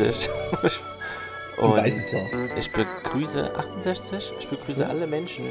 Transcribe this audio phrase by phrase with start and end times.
[0.00, 0.30] 60.
[1.58, 2.56] Und weiß es auch.
[2.56, 5.44] ich begrüße 68, ich begrüße alle Menschen,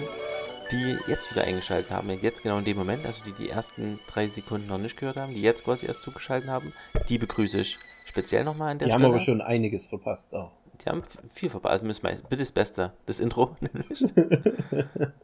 [0.72, 4.28] die jetzt wieder eingeschaltet haben, jetzt genau in dem Moment, also die die ersten drei
[4.28, 6.74] Sekunden noch nicht gehört haben, die jetzt quasi erst zugeschaltet haben,
[7.10, 9.04] die begrüße ich speziell nochmal an der die Stelle.
[9.04, 10.52] Die haben aber schon einiges verpasst auch.
[10.84, 13.56] Die haben viel verpasst, also müssen wir, bitte das Beste, das Intro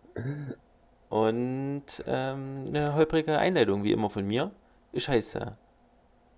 [1.09, 4.51] Und ähm, eine holprige Einleitung, wie immer von mir.
[4.91, 5.53] Ich heiße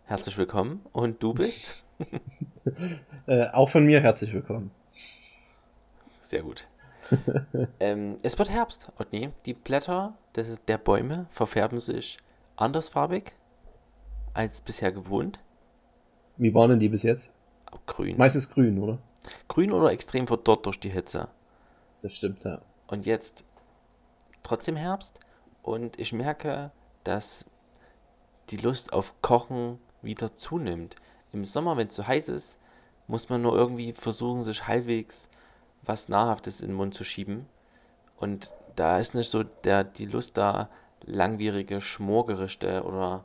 [0.06, 1.83] herzlich willkommen und du bist?
[3.28, 4.72] äh, auch von mir herzlich willkommen.
[6.22, 6.67] Sehr gut.
[7.80, 9.31] ähm, es wird Herbst, Otni.
[9.45, 12.17] Die Blätter des, der Bäume verfärben sich
[12.56, 13.31] andersfarbig
[14.34, 15.39] als bisher gewohnt.
[16.38, 17.34] Wie waren denn die bis jetzt?
[17.86, 18.17] Grün.
[18.17, 19.00] Meistens grün, oder?
[19.48, 21.30] Grün oder extrem verdorrt durch die Hitze.
[22.02, 22.61] Das stimmt, ja.
[22.88, 23.44] Und jetzt
[24.44, 25.20] trotzdem Herbst
[25.64, 26.72] und ich merke,
[27.04, 27.45] dass
[28.50, 30.95] die Lust auf Kochen wieder zunimmt.
[31.33, 32.59] Im Sommer, wenn es zu heiß ist,
[33.08, 35.30] muss man nur irgendwie versuchen, sich halbwegs
[35.83, 37.45] was Nahrhaftes in den Mund zu schieben.
[38.17, 40.70] Und da ist nicht so der, die Lust da,
[41.05, 43.23] langwierige Schmorgerichte oder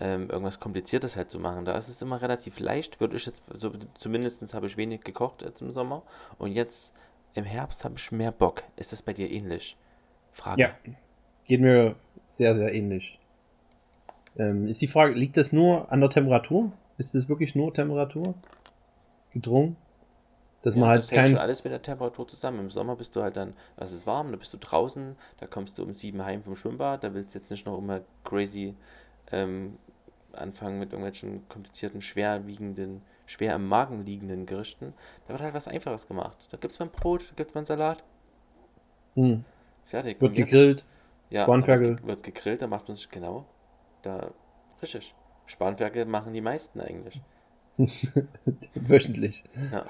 [0.00, 1.64] ähm, irgendwas Kompliziertes halt zu machen.
[1.64, 5.42] Da ist es immer relativ leicht, würde ich jetzt, so, zumindest habe ich wenig gekocht
[5.42, 6.02] jetzt im Sommer.
[6.38, 6.94] Und jetzt
[7.34, 8.64] im Herbst habe ich mehr Bock.
[8.76, 9.76] Ist das bei dir ähnlich?
[10.32, 10.62] Frage.
[10.62, 10.70] Ja,
[11.44, 11.94] geht mir
[12.26, 13.18] sehr, sehr ähnlich.
[14.36, 16.72] Ähm, ist die Frage, liegt das nur an der Temperatur?
[16.98, 18.34] Ist das wirklich nur Temperatur?
[19.32, 19.76] Gedrungen?
[20.62, 22.60] Dass ja, man halt das hängt schon alles mit der Temperatur zusammen.
[22.60, 25.78] Im Sommer bist du halt dann, es ist warm, da bist du draußen, da kommst
[25.78, 28.74] du um sieben heim vom Schwimmbad, da willst du jetzt nicht noch immer crazy
[29.30, 29.76] ähm,
[30.32, 34.94] anfangen mit irgendwelchen komplizierten, schwerwiegenden, schwer im Magen liegenden Gerichten.
[35.26, 36.38] Da wird halt was Einfaches gemacht.
[36.50, 38.04] Da gibt es mal ein Brot, da gibt es mal einen Salat.
[39.16, 39.44] Hm.
[39.84, 40.20] Fertig.
[40.20, 40.84] Wird jetzt, gegrillt.
[41.30, 43.44] Ja, wird, wird gegrillt, da macht man sich genau.
[44.02, 44.30] Da,
[44.80, 45.14] richtig.
[45.46, 47.20] Spanferkel machen die meisten eigentlich.
[48.74, 49.44] Wöchentlich.
[49.72, 49.86] Ja.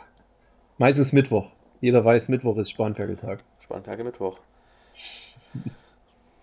[0.78, 1.50] Meistens Mittwoch.
[1.81, 3.44] Jeder weiß, Mittwoch ist Spanferkeltag.
[3.60, 4.41] Spanferkel Mittwoch.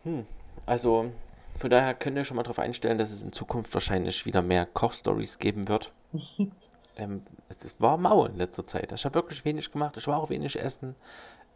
[0.03, 0.25] Hm.
[0.66, 1.11] Also,
[1.57, 4.66] von daher könnt ihr schon mal darauf einstellen, dass es in Zukunft wahrscheinlich wieder mehr
[4.66, 5.94] Kochstories geben wird.
[6.95, 8.91] ähm, es war mau in letzter Zeit.
[8.91, 9.97] Ich habe wirklich wenig gemacht.
[9.97, 10.95] Ich war auch wenig essen.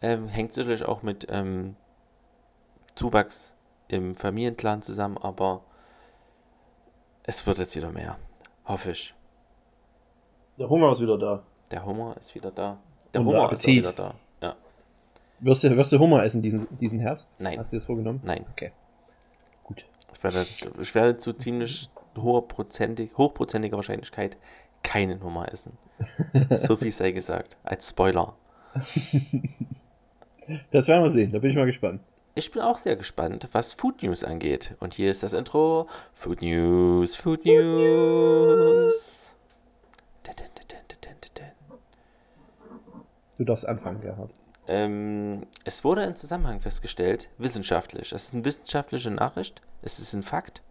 [0.02, 1.76] Ähm, hängt sicherlich auch mit ähm,
[2.96, 3.54] Zuwachs
[3.88, 5.64] im Familienclan zusammen, aber
[7.28, 8.18] es wird jetzt wieder mehr.
[8.66, 9.14] Hoffe ich.
[10.58, 11.44] Der Hunger ist wieder da.
[11.72, 12.78] Der Hunger ist wieder da.
[13.14, 14.16] Der Und Hunger der ist wieder da.
[14.42, 14.56] Ja.
[15.40, 17.28] Wirst du, wirst du Hummer essen diesen, diesen Herbst?
[17.40, 17.60] Nein.
[17.60, 18.22] Hast du das vorgenommen?
[18.24, 18.46] Nein.
[18.52, 18.72] Okay.
[19.64, 19.86] Gut.
[20.14, 20.46] Ich werde,
[20.80, 24.38] ich werde zu ziemlich hochprozentig, hochprozentiger Wahrscheinlichkeit
[24.84, 25.78] keinen Hummer essen.
[26.58, 27.58] so viel sei gesagt.
[27.64, 28.36] Als Spoiler.
[30.72, 31.32] das werden wir sehen.
[31.32, 32.02] Da bin ich mal gespannt.
[32.38, 34.76] Ich bin auch sehr gespannt, was Food News angeht.
[34.82, 35.88] Und hier ist das Intro.
[36.14, 39.32] Food News, Food News.
[43.38, 44.32] Du darfst anfangen, Gerhard.
[44.68, 48.12] Ähm, es wurde ein Zusammenhang festgestellt, wissenschaftlich.
[48.12, 49.62] Es ist eine wissenschaftliche Nachricht.
[49.82, 50.62] Es ist ein Fakt.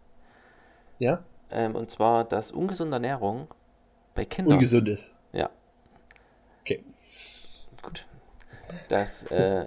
[0.99, 1.23] Ja.
[1.49, 3.47] Ähm, und zwar, dass ungesunde Ernährung
[4.13, 4.53] bei Kindern.
[4.53, 5.15] Ungesund ist.
[5.33, 5.49] Ja.
[6.61, 6.83] Okay.
[7.81, 8.05] Gut.
[8.89, 9.65] Dass äh,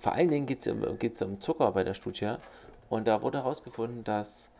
[0.00, 2.34] vor allen Dingen geht es um, geht's um Zucker bei der Studie.
[2.88, 4.50] Und da wurde herausgefunden, dass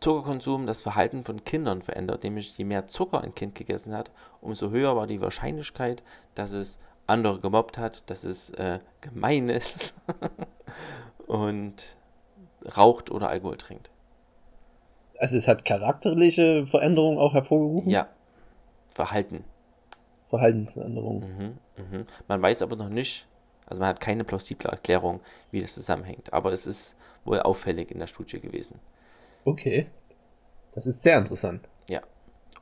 [0.00, 2.24] Zuckerkonsum das Verhalten von Kindern verändert.
[2.24, 4.10] Nämlich je mehr Zucker ein Kind gegessen hat,
[4.40, 6.02] umso höher war die Wahrscheinlichkeit,
[6.34, 9.94] dass es andere gemobbt hat, dass es äh, gemein ist
[11.26, 11.96] und
[12.76, 13.90] raucht oder Alkohol trinkt.
[15.18, 17.90] Also es hat charakterliche Veränderungen auch hervorgerufen?
[17.90, 18.08] Ja.
[18.94, 19.44] Verhalten.
[20.26, 21.58] Verhaltensänderungen.
[21.76, 22.04] Mhm, mh.
[22.28, 23.26] Man weiß aber noch nicht,
[23.68, 25.20] also man hat keine plausible Erklärung,
[25.50, 26.32] wie das zusammenhängt.
[26.32, 28.80] Aber es ist wohl auffällig in der Studie gewesen.
[29.44, 29.86] Okay.
[30.74, 31.68] Das ist sehr interessant.
[31.88, 32.00] Ja.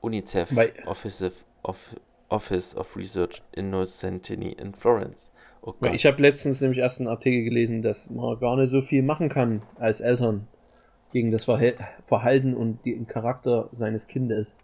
[0.00, 1.96] UNICEF, Weil, Office of, of,
[2.28, 5.32] Office of Research Innocentini in Florence.
[5.62, 9.02] Oh ich habe letztens nämlich erst einen Artikel gelesen, dass man gar nicht so viel
[9.02, 10.46] machen kann als Eltern
[11.12, 14.58] gegen das Verhalten und den Charakter seines Kindes.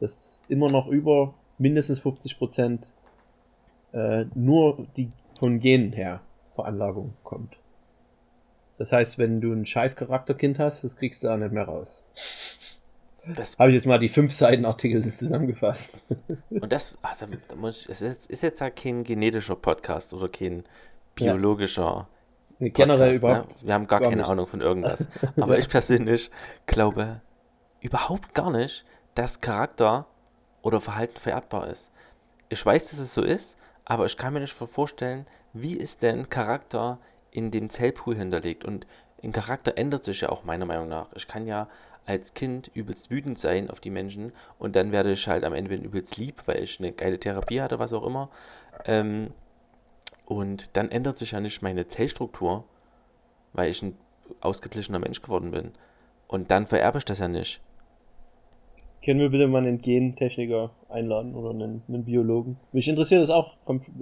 [0.00, 2.92] Dass immer noch über mindestens 50 Prozent
[3.92, 5.08] äh, nur die
[5.38, 6.20] von Genen her
[6.54, 7.56] Veranlagung kommt.
[8.78, 12.04] Das heißt, wenn du ein scheiß Charakterkind hast, das kriegst du da nicht mehr raus.
[13.36, 16.00] Das habe ich jetzt mal die fünf Seiten Artikel zusammengefasst.
[16.50, 20.12] Und das, ach, da, da muss ich, es ist, ist jetzt halt kein genetischer Podcast
[20.12, 20.64] oder kein
[21.14, 22.08] biologischer.
[22.58, 22.68] Ja.
[22.68, 23.62] Generell Podcast, überhaupt.
[23.62, 23.66] Ne?
[23.66, 24.30] Wir haben gar, keine nichts.
[24.30, 25.08] Ahnung von irgendwas.
[25.36, 26.30] Aber ich persönlich
[26.66, 27.20] glaube
[27.80, 28.84] überhaupt gar nicht,
[29.14, 30.06] dass Charakter
[30.62, 31.92] oder Verhalten vererbbar ist.
[32.48, 36.28] Ich weiß, dass es so ist, aber ich kann mir nicht vorstellen, wie ist denn
[36.28, 36.98] Charakter
[37.32, 38.64] in dem Zellpool hinterlegt.
[38.64, 38.86] Und
[39.22, 41.08] ein Charakter ändert sich ja auch meiner Meinung nach.
[41.14, 41.68] Ich kann ja
[42.04, 45.74] als Kind übelst wütend sein auf die Menschen und dann werde ich halt am Ende
[45.76, 48.28] übelst lieb, weil ich eine geile Therapie hatte, was auch immer.
[48.84, 49.32] Ähm,
[50.26, 52.64] und dann ändert sich ja nicht meine Zellstruktur,
[53.52, 53.96] weil ich ein
[54.40, 55.72] ausgeglichener Mensch geworden bin.
[56.26, 57.60] Und dann vererbe ich das ja nicht.
[59.04, 62.56] Können wir bitte mal einen Gentechniker einladen oder einen, einen Biologen?
[62.72, 63.56] Mich interessiert das auch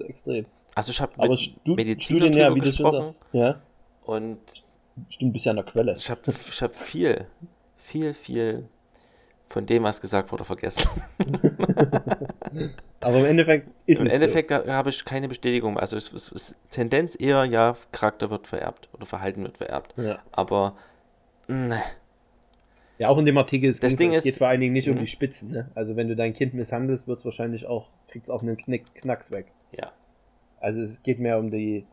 [0.06, 0.46] extrem.
[0.74, 3.14] Also ich habe mit Stu Medizin ja, wie gesprochen.
[3.32, 3.60] Ja.
[4.04, 4.38] Und
[5.08, 5.94] stimmt bisher an der Quelle.
[5.96, 7.26] Ich habe ich hab viel,
[7.76, 8.68] viel, viel
[9.48, 10.88] von dem, was gesagt wurde, vergessen.
[13.00, 14.12] Aber im Endeffekt ist Im es.
[14.12, 14.66] Im Endeffekt so.
[14.66, 15.78] habe ich keine Bestätigung.
[15.78, 19.94] Also es ist Tendenz eher, ja, Charakter wird vererbt oder Verhalten wird vererbt.
[19.96, 20.20] Ja.
[20.30, 20.76] Aber
[21.48, 21.82] ne.
[23.00, 24.98] Ja, auch in dem Artikel, es, das Ding es geht vor allen Dingen nicht um
[24.98, 25.52] die Spitzen.
[25.52, 25.70] Ne?
[25.74, 28.94] Also wenn du dein Kind misshandelst, wird es wahrscheinlich auch, kriegt es auch einen Knick,
[28.94, 29.46] Knacks weg.
[29.72, 29.90] Ja.
[30.60, 31.86] Also es geht mehr um die,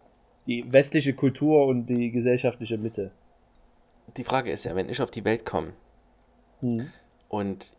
[0.47, 3.11] die westliche Kultur und die gesellschaftliche Mitte.
[4.17, 5.71] Die Frage ist ja, wenn ich auf die Welt komme
[6.59, 6.87] hm.
[7.29, 7.73] und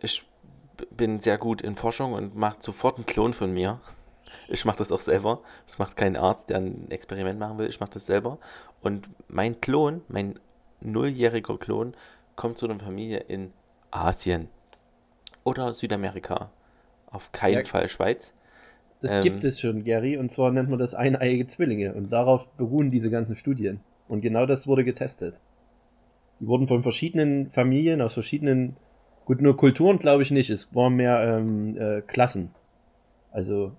[0.00, 0.24] ich
[0.96, 3.78] bin sehr gut in Forschung und mache sofort einen Klon von mir.
[4.48, 5.42] Ich mache das auch selber.
[5.66, 7.68] Das macht kein Arzt, der ein Experiment machen will.
[7.68, 8.38] Ich mache das selber.
[8.80, 10.40] Und mein Klon, mein
[10.80, 11.94] nulljähriger Klon,
[12.36, 13.52] kommt zu einer Familie in
[13.90, 14.48] Asien
[15.44, 16.50] oder Südamerika.
[17.10, 18.34] Auf keinen ja, Fall Schweiz.
[19.00, 21.92] Das ähm, gibt es schon, Gary, und zwar nennt man das eineiige Zwillinge.
[21.92, 23.80] Und darauf beruhen diese ganzen Studien.
[24.08, 25.34] Und genau das wurde getestet.
[26.40, 28.76] Die wurden von verschiedenen Familien, aus verschiedenen,
[29.24, 32.50] gut, nur Kulturen glaube ich nicht, es waren mehr ähm, äh, Klassen.
[33.30, 33.72] Also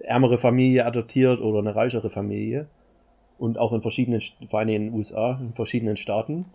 [0.00, 2.66] ärmere Familie adoptiert oder eine reichere Familie.
[3.38, 6.46] Und auch in verschiedenen, vor allem in den USA, in verschiedenen Staaten.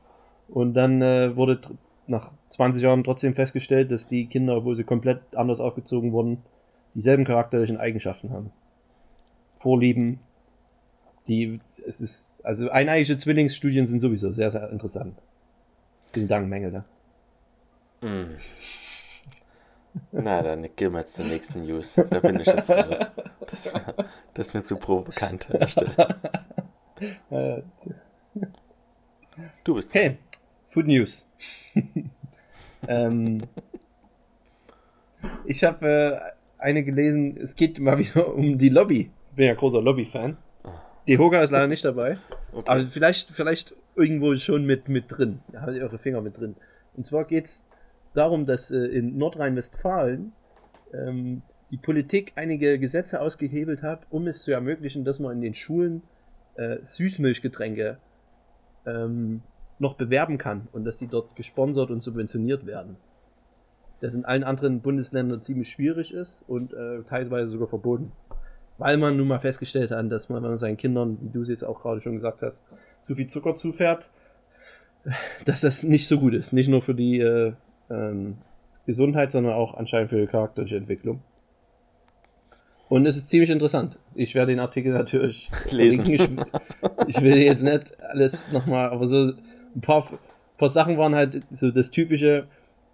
[0.47, 1.59] Und dann äh, wurde
[2.07, 6.43] nach 20 Jahren trotzdem festgestellt, dass die Kinder, obwohl sie komplett anders aufgezogen wurden,
[6.93, 8.51] dieselben charakterlichen Eigenschaften haben.
[9.57, 10.19] Vorlieben,
[11.27, 15.17] die, es ist, also eineiige Zwillingsstudien sind sowieso sehr, sehr interessant.
[16.13, 16.85] Vielen Dank, Mengele.
[18.01, 18.35] Mm.
[20.11, 21.95] Na, dann gehen wir jetzt zur nächsten News.
[21.95, 22.99] Da bin ich jetzt raus.
[23.47, 23.73] Das,
[24.33, 26.15] das ist mir zu provokant an der Stelle.
[29.63, 29.89] Du bist.
[29.89, 30.17] Okay,
[30.75, 31.25] Food News.
[32.89, 33.37] ähm,
[35.45, 39.09] ich habe äh, eine gelesen, es geht mal wieder um die Lobby.
[39.29, 40.35] Ich bin ja großer Lobby-Fan.
[41.07, 42.17] Die Hoga ist leider nicht dabei.
[42.51, 42.69] Okay.
[42.69, 45.39] Aber vielleicht, vielleicht irgendwo schon mit, mit drin.
[45.53, 46.57] Da haben Sie eure Finger mit drin.
[46.97, 47.65] Und zwar geht es
[48.13, 50.33] darum, dass äh, in Nordrhein-Westfalen
[50.93, 51.41] ähm,
[51.71, 56.01] die Politik einige Gesetze ausgehebelt hat, um es zu ermöglichen, dass man in den Schulen
[56.55, 57.97] äh, Süßmilchgetränke
[58.85, 59.41] ähm,
[59.79, 62.97] noch bewerben kann und dass sie dort gesponsert und subventioniert werden.
[64.01, 68.11] Das in allen anderen Bundesländern ziemlich schwierig ist und äh, teilweise sogar verboten.
[68.77, 71.49] Weil man nun mal festgestellt hat, dass man, wenn man seinen Kindern, wie du es
[71.49, 72.65] jetzt auch gerade schon gesagt hast,
[73.01, 74.09] zu viel Zucker zufährt,
[75.45, 76.51] dass das nicht so gut ist.
[76.51, 77.53] Nicht nur für die äh,
[77.89, 78.37] ähm,
[78.85, 81.21] Gesundheit, sondern auch anscheinend für die charakterische Entwicklung.
[82.87, 83.97] Und es ist ziemlich interessant.
[84.13, 86.05] Ich werde den Artikel natürlich lesen.
[86.05, 86.21] Ich,
[87.07, 89.33] ich, will jetzt nicht alles nochmal, aber so
[89.75, 90.07] ein paar,
[90.57, 92.47] paar Sachen waren halt so das typische,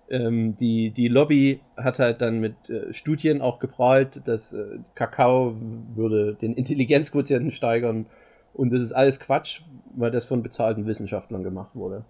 [0.09, 5.55] ähm, die, die Lobby hat halt dann mit äh, Studien auch geprahlt, dass äh, Kakao
[5.95, 8.07] würde den Intelligenzquotienten steigern
[8.53, 9.61] und das ist alles Quatsch,
[9.95, 12.03] weil das von bezahlten Wissenschaftlern gemacht wurde.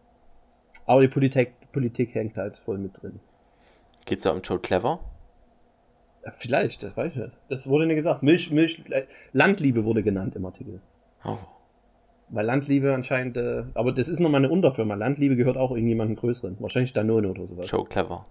[0.85, 3.19] Aber die Politik, Politik hängt halt voll mit drin.
[4.05, 4.99] Geht's da um Joe Clever?
[6.25, 7.37] Ja, vielleicht, das weiß ich nicht.
[7.49, 8.23] Das wurde nicht gesagt.
[8.23, 10.81] Milch, Milch, äh, Landliebe wurde genannt im Artikel.
[11.23, 11.37] Oh.
[12.33, 14.95] Weil Landliebe anscheinend, äh, aber das ist nochmal eine Unterfirma.
[14.95, 16.55] Landliebe gehört auch irgendjemandem größeren.
[16.59, 17.69] Wahrscheinlich Danone oder sowas.
[17.69, 18.25] Joe Clever.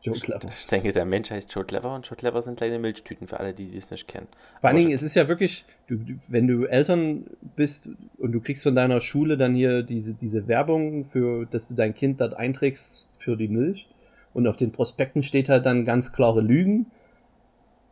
[0.00, 0.48] Joe Clever.
[0.48, 3.52] Ich, denke, der Mensch heißt Joe Clever und Joe Clever sind kleine Milchtüten für alle,
[3.52, 4.28] die das nicht kennen.
[4.60, 5.98] Vor allen Dingen, es ist ja wirklich, du,
[6.28, 7.24] wenn du Eltern
[7.56, 11.74] bist und du kriegst von deiner Schule dann hier diese, diese Werbung für, dass du
[11.74, 13.88] dein Kind dort einträgst für die Milch
[14.34, 16.86] und auf den Prospekten steht halt dann ganz klare Lügen.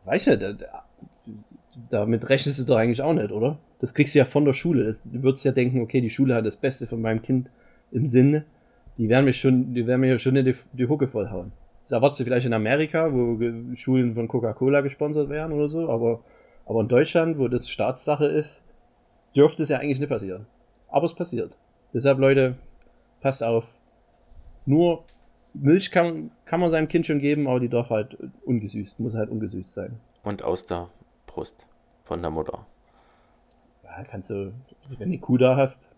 [0.05, 0.67] Weiß nicht,
[1.89, 3.57] damit rechnest du doch eigentlich auch nicht, oder?
[3.83, 4.85] Das kriegst du ja von der Schule.
[4.85, 7.49] Das, du würdest ja denken, okay, die Schule hat das Beste von meinem Kind
[7.91, 8.45] im Sinne.
[8.97, 11.51] Die werden mich schon, die werden mir ja schon die, die Hucke vollhauen.
[11.81, 13.37] Das erwartest du vielleicht in Amerika, wo
[13.75, 16.23] Schulen von Coca-Cola gesponsert werden oder so, aber,
[16.65, 18.63] aber in Deutschland, wo das Staatssache ist,
[19.35, 20.45] dürfte es ja eigentlich nicht passieren.
[20.87, 21.57] Aber es passiert.
[21.93, 22.55] Deshalb, Leute,
[23.19, 23.67] passt auf.
[24.65, 25.03] Nur
[25.53, 29.29] Milch kann, kann man seinem Kind schon geben, aber die darf halt ungesüßt, muss halt
[29.29, 29.99] ungesüßt sein.
[30.23, 30.87] Und aus der
[31.27, 31.67] Brust
[32.05, 32.65] von der Mutter.
[33.95, 34.53] Ja, kannst du,
[34.89, 35.89] wenn du die Kuh da hast,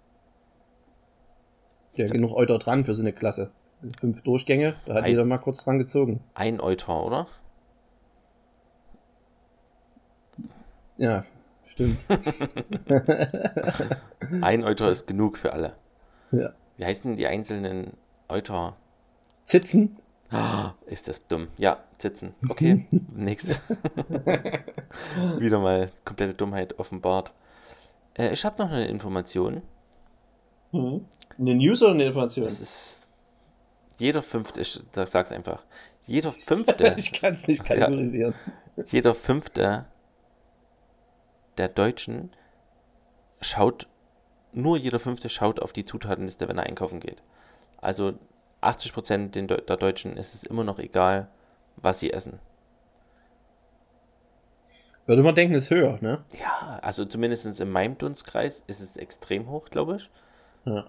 [1.95, 3.51] ja, genug Euter dran für so eine Klasse.
[3.99, 6.21] Fünf Durchgänge, da hat ein, jeder mal kurz dran gezogen.
[6.33, 7.27] Ein Euter, oder?
[10.97, 11.25] Ja,
[11.65, 12.03] stimmt.
[14.41, 15.73] ein Euter ist genug für alle.
[16.31, 16.51] Ja.
[16.77, 17.93] Wie heißen die einzelnen
[18.27, 18.75] Euter.
[19.43, 19.97] Zitzen?
[20.31, 21.47] Ah, Ist das dumm.
[21.57, 22.33] Ja, sitzen.
[22.49, 23.59] Okay, nächstes.
[25.39, 27.31] Wieder mal komplette Dummheit offenbart.
[28.17, 29.62] Äh, ich habe noch eine Information.
[30.72, 31.05] Mhm.
[31.38, 32.45] Eine News oder eine Information?
[32.45, 33.07] Das ist
[33.98, 35.63] jeder fünfte, ich sag- sag's einfach.
[36.05, 38.34] Jeder fünfte, ich kann es nicht kategorisieren.
[38.88, 39.86] jeder fünfte
[41.57, 42.31] der Deutschen
[43.41, 43.88] schaut,
[44.51, 47.24] nur jeder fünfte schaut auf die Zutatenliste, wenn er einkaufen geht.
[47.77, 48.13] Also
[48.62, 51.29] 80% den Deu- der Deutschen ist es immer noch egal,
[51.77, 52.39] was sie essen.
[55.05, 56.24] Würde man denken, ist höher, ne?
[56.39, 60.09] Ja, also zumindest in meinem Dunstkreis ist es extrem hoch, glaube ich.
[60.65, 60.85] Ja.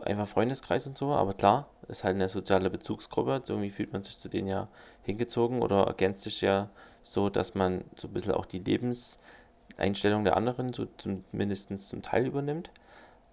[0.00, 3.42] Einfach Freundeskreis und so, aber klar, ist halt eine soziale Bezugsgruppe.
[3.46, 4.68] Irgendwie fühlt man sich zu denen ja
[5.02, 6.70] hingezogen oder ergänzt sich ja
[7.02, 12.02] so, dass man so ein bisschen auch die Lebenseinstellung der anderen so zum, mindestens zum
[12.02, 12.70] Teil übernimmt.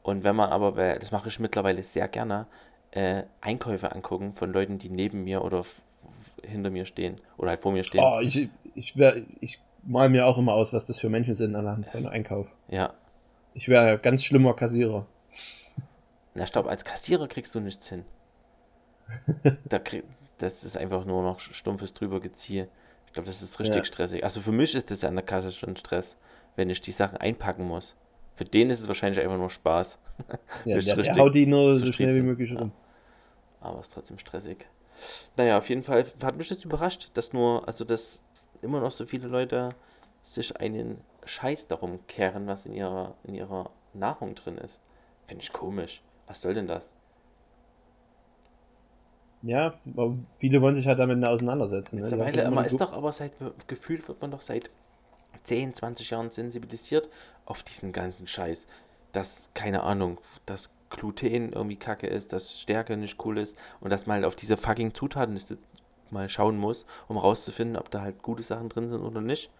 [0.04, 2.48] Und wenn man aber, das mache ich mittlerweile sehr gerne,
[2.92, 5.66] äh, Einkäufe angucken von Leuten, die neben mir oder
[6.44, 8.04] hinter mir stehen oder halt vor mir stehen.
[8.04, 11.56] Oh, ich, ich, wär, ich mal mir auch immer aus, was das für Menschen sind
[11.56, 12.48] anhand von Einkauf.
[12.68, 12.94] Ja,
[13.54, 15.06] Ich wäre ganz schlimmer Kassierer.
[16.36, 18.06] Na, ich glaube, als Kassierer kriegst du nichts hin.
[19.70, 20.04] da krieg,
[20.38, 22.68] das ist einfach nur noch stumpfes Drübergeziehe.
[23.08, 23.84] Ich glaube, das ist richtig Ja.
[23.86, 24.24] stressig.
[24.24, 26.18] Also für mich ist das an der Kasse schon Stress,
[26.56, 27.96] wenn ich die Sachen einpacken muss.
[28.36, 29.98] Für den ist es wahrscheinlich einfach nur Spaß.
[30.66, 32.60] Ja, der, der haut die nur so schnell wie möglich Ja.
[32.60, 32.72] rum.
[33.62, 34.68] Aber ist trotzdem stressig.
[35.36, 38.22] Naja, auf jeden Fall hat mich das überrascht, dass nur, also dass
[38.62, 39.76] immer noch so viele Leute
[40.24, 44.80] sich einen Scheiß darum kehren, was in ihrer, in ihrer Nahrung drin ist.
[45.26, 46.02] Finde ich komisch.
[46.28, 46.94] Was soll denn das?
[49.42, 49.76] Ja,
[50.40, 51.98] viele wollen sich halt damit auseinandersetzen.
[51.98, 52.04] Ne?
[52.04, 53.34] Mittlerweile, man ist doch aber seit,
[53.68, 54.72] gefühlt wird man doch seit
[55.44, 57.10] 10, 20 Jahren sensibilisiert
[57.46, 58.68] auf diesen ganzen Scheiß.
[59.14, 64.06] Dass, keine Ahnung, dass Gluten irgendwie kacke ist, dass Stärke nicht cool ist und dass
[64.06, 65.58] man halt auf diese fucking Zutatenliste
[66.12, 69.52] mal schauen muss, um rauszufinden, ob da halt gute Sachen drin sind oder nicht.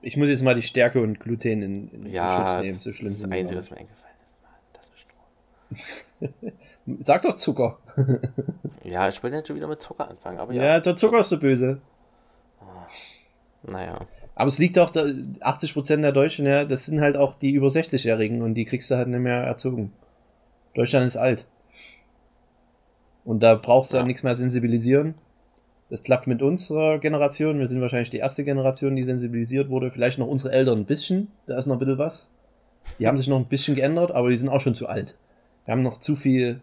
[0.00, 2.92] Ich muss jetzt mal die Stärke und Gluten in, in Ja, Schutz nehmen, das so
[2.92, 4.36] schlimm ist das Einzige, was mir eingefallen ist.
[4.42, 6.30] Mann, das
[6.94, 7.04] ist.
[7.06, 7.78] Sag doch Zucker.
[8.84, 10.80] Ja, ich wollte jetzt schon wieder mit Zucker anfangen, aber Ja, ja.
[10.80, 11.80] der Zucker ist so böse.
[13.64, 13.98] Naja.
[14.34, 17.66] Aber es liegt auch, da, 80% der Deutschen, ja, das sind halt auch die über
[17.66, 19.92] 60-Jährigen und die kriegst du halt nicht mehr erzogen.
[20.74, 21.44] Deutschland ist alt.
[23.24, 24.02] Und da brauchst du Ja.
[24.02, 24.06] ja.
[24.06, 25.14] nichts mehr sensibilisieren.
[25.90, 27.58] Das klappt mit unserer Generation.
[27.58, 29.90] Wir sind wahrscheinlich die erste Generation, die sensibilisiert wurde.
[29.90, 31.28] Vielleicht noch unsere Eltern ein bisschen.
[31.46, 32.28] Da ist noch ein bisschen was.
[32.98, 35.16] Die haben sich noch ein bisschen geändert, aber die sind auch schon zu alt.
[35.66, 36.60] Die haben noch zu viel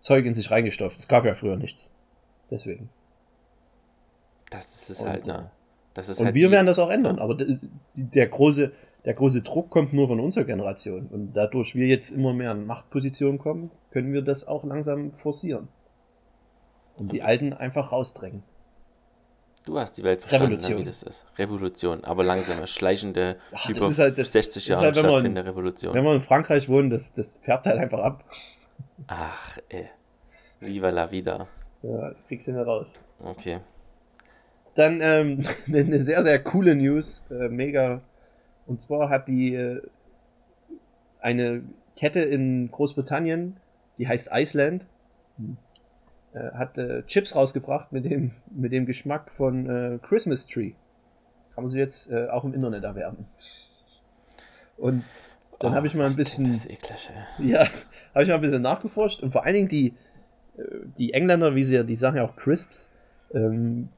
[0.00, 0.98] Zeug in sich reingestopft.
[0.98, 1.92] Es gab ja früher nichts.
[2.50, 2.88] Deswegen.
[4.50, 5.50] Das ist es Und, halt, ne?
[5.94, 7.58] Das ist Und halt wir werden das auch ändern, aber d-
[7.96, 8.72] die- der große,
[9.04, 11.06] der große Druck kommt nur von unserer Generation.
[11.10, 15.68] Und dadurch wir jetzt immer mehr in Machtpositionen kommen, können wir das auch langsam forcieren.
[16.98, 18.42] Und die Alten einfach rausdrängen.
[19.64, 20.72] Du hast die Welt verstanden, Revolution.
[20.74, 21.26] ne, wie das ist.
[21.36, 25.10] Revolution, aber langsame, schleichende, Ach, über halt- das- 60 das ist Jahre halt, wenn man-
[25.12, 25.94] stattfindende Revolution.
[25.94, 28.24] Wenn wir in Frankreich wohnen, das, das färbt halt einfach ab.
[29.06, 29.88] Ach, ey.
[30.60, 31.46] Viva la vida.
[31.82, 32.98] Ja, das kriegst du nicht raus.
[33.22, 33.60] Okay.
[34.74, 37.22] Dann ähm, eine sehr, sehr coole News.
[37.30, 38.00] Äh, mega.
[38.66, 39.82] Und zwar hat die äh,
[41.20, 41.62] eine
[41.96, 43.56] Kette in Großbritannien,
[43.98, 44.86] die heißt Iceland,
[46.34, 50.72] äh, hat äh, Chips rausgebracht mit dem, mit dem Geschmack von äh, Christmas Tree.
[51.54, 53.26] Kann man sie jetzt äh, auch im Internet erwerben.
[54.76, 55.04] Und
[55.58, 56.44] dann Oh, habe ich mal ein was bisschen.
[56.44, 57.50] Das eklig, ey.
[57.50, 57.60] Ja,
[58.14, 59.94] habe ich mal ein bisschen nachgeforscht und vor allen Dingen die,
[60.56, 60.62] äh,
[60.96, 62.92] die Engländer, wie sie ja, die sagen ja auch Crisps,
[63.34, 63.88] ähm,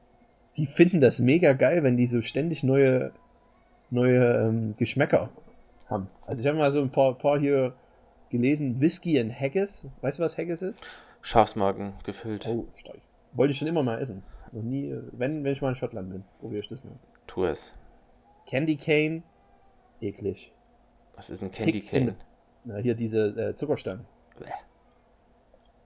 [0.57, 3.11] die finden das mega geil, wenn die so ständig neue,
[3.89, 5.29] neue ähm, Geschmäcker
[5.87, 6.07] haben.
[6.25, 7.73] Also ich habe mal so ein paar, paar hier
[8.29, 9.85] gelesen, Whisky and Haggis.
[10.01, 10.81] Weißt du, was Haggis ist?
[11.21, 12.47] Schafsmagen gefüllt.
[12.47, 13.01] Oh, steig.
[13.33, 14.23] Wollte ich schon immer mal essen.
[14.51, 16.93] Noch nie, äh, wenn, wenn ich mal in Schottland bin, probiere ich das mal.
[17.27, 17.73] Tu es.
[18.47, 19.23] Candy Cane,
[20.01, 20.51] eklig.
[21.15, 22.15] Was ist ein Candy in- Cane?
[22.63, 24.05] Na, hier diese äh, Zuckerstangen.
[24.39, 24.45] Bäh.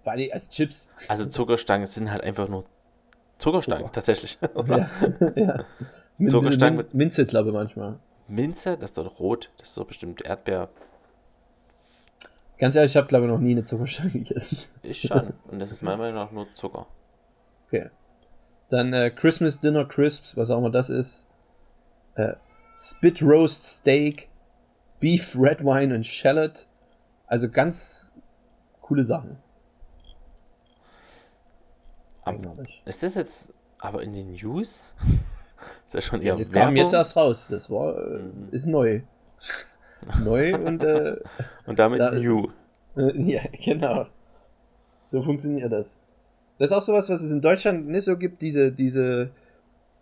[0.02, 0.90] Vor allem als Chips.
[1.08, 2.64] Also Zuckerstangen sind halt einfach nur
[3.38, 3.94] Zuckerstangen, Zucker.
[3.94, 4.38] tatsächlich.
[4.56, 4.90] Oder?
[5.36, 5.66] ja.
[6.18, 6.28] ja.
[6.30, 8.00] Zuckerstangen mit Minze, glaube ich, manchmal.
[8.28, 10.70] Minze, das ist doch rot, das ist doch bestimmt Erdbeer.
[12.58, 14.58] Ganz ehrlich, ich habe, glaube ich, noch nie eine Zuckerstange gegessen.
[14.82, 15.34] Ich schon.
[15.50, 16.88] Und das ist meiner Meinung nach nur Zucker.
[17.68, 17.90] Okay.
[18.70, 21.28] Dann äh, Christmas Dinner Crisps, was auch immer das ist.
[22.16, 22.34] Äh,
[22.78, 24.30] Spit Roast Steak,
[25.00, 26.68] Beef Red Wine und Shallot.
[27.28, 28.12] Also ganz
[28.82, 29.38] coole Sachen.
[32.24, 32.82] Eigenartig.
[32.86, 34.94] Ist das jetzt aber in den News?
[35.86, 36.68] ist das schon eher das Werbung?
[36.70, 37.48] kam jetzt erst raus.
[37.50, 38.48] Das war, äh, Mhm.
[38.52, 39.02] ist neu.
[40.24, 41.18] Neu und äh,
[41.66, 42.50] Und damit Da- New.
[42.98, 44.08] Äh, ja, genau.
[45.04, 46.00] So funktioniert das.
[46.58, 49.30] Das ist auch sowas, was es in Deutschland nicht so gibt, diese, diese,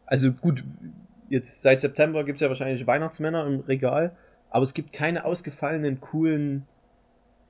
[0.05, 0.63] also gut,
[1.29, 4.15] jetzt seit September gibt es ja wahrscheinlich Weihnachtsmänner im Regal,
[4.51, 6.67] aber es gibt keine ausgefallenen, coolen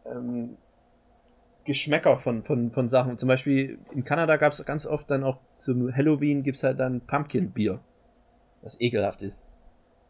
[0.06, 0.56] ähm,
[1.66, 3.18] Geschmäcker von, von, von Sachen.
[3.18, 6.80] Zum Beispiel in Kanada gab es ganz oft dann auch zum Halloween gibt es halt
[6.80, 7.80] dann Pumpkin-Bier.
[8.62, 9.52] Was ekelhaft ist.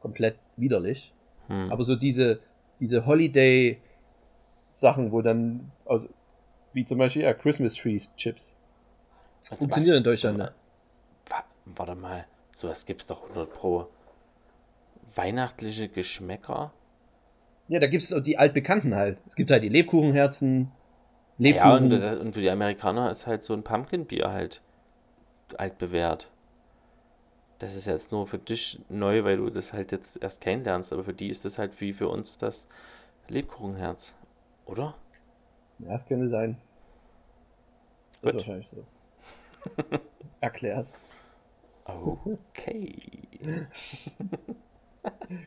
[0.01, 1.13] Komplett widerlich.
[1.47, 1.71] Hm.
[1.71, 2.39] Aber so diese,
[2.79, 6.09] diese Holiday-Sachen, wo dann, also,
[6.73, 8.55] wie zum Beispiel ja, Christmas Trees Chips.
[9.41, 10.51] Also Funktioniert was- in Deutschland, ne?
[11.29, 13.87] Wa- Warte mal, sowas gibt's doch 100 pro.
[15.15, 16.71] Weihnachtliche Geschmäcker?
[17.67, 19.17] Ja, da gibt es die altbekannten halt.
[19.27, 20.71] Es gibt halt die Lebkuchenherzen,
[21.37, 21.93] Ja, Lebkuchen.
[21.93, 24.61] und, und für die Amerikaner ist halt so ein Pumpkin-Bier halt
[25.57, 26.29] altbewährt.
[27.63, 31.05] Das ist jetzt nur für dich neu, weil du das halt jetzt erst kennenlernst, aber
[31.05, 32.67] für die ist das halt wie für uns das
[33.29, 34.15] Lebkuchenherz,
[34.65, 34.95] oder?
[35.79, 36.57] ja, das könnte sein.
[38.21, 38.33] Das ist Gut.
[38.41, 38.85] wahrscheinlich so.
[40.41, 40.91] Erklärt.
[41.85, 42.97] Okay.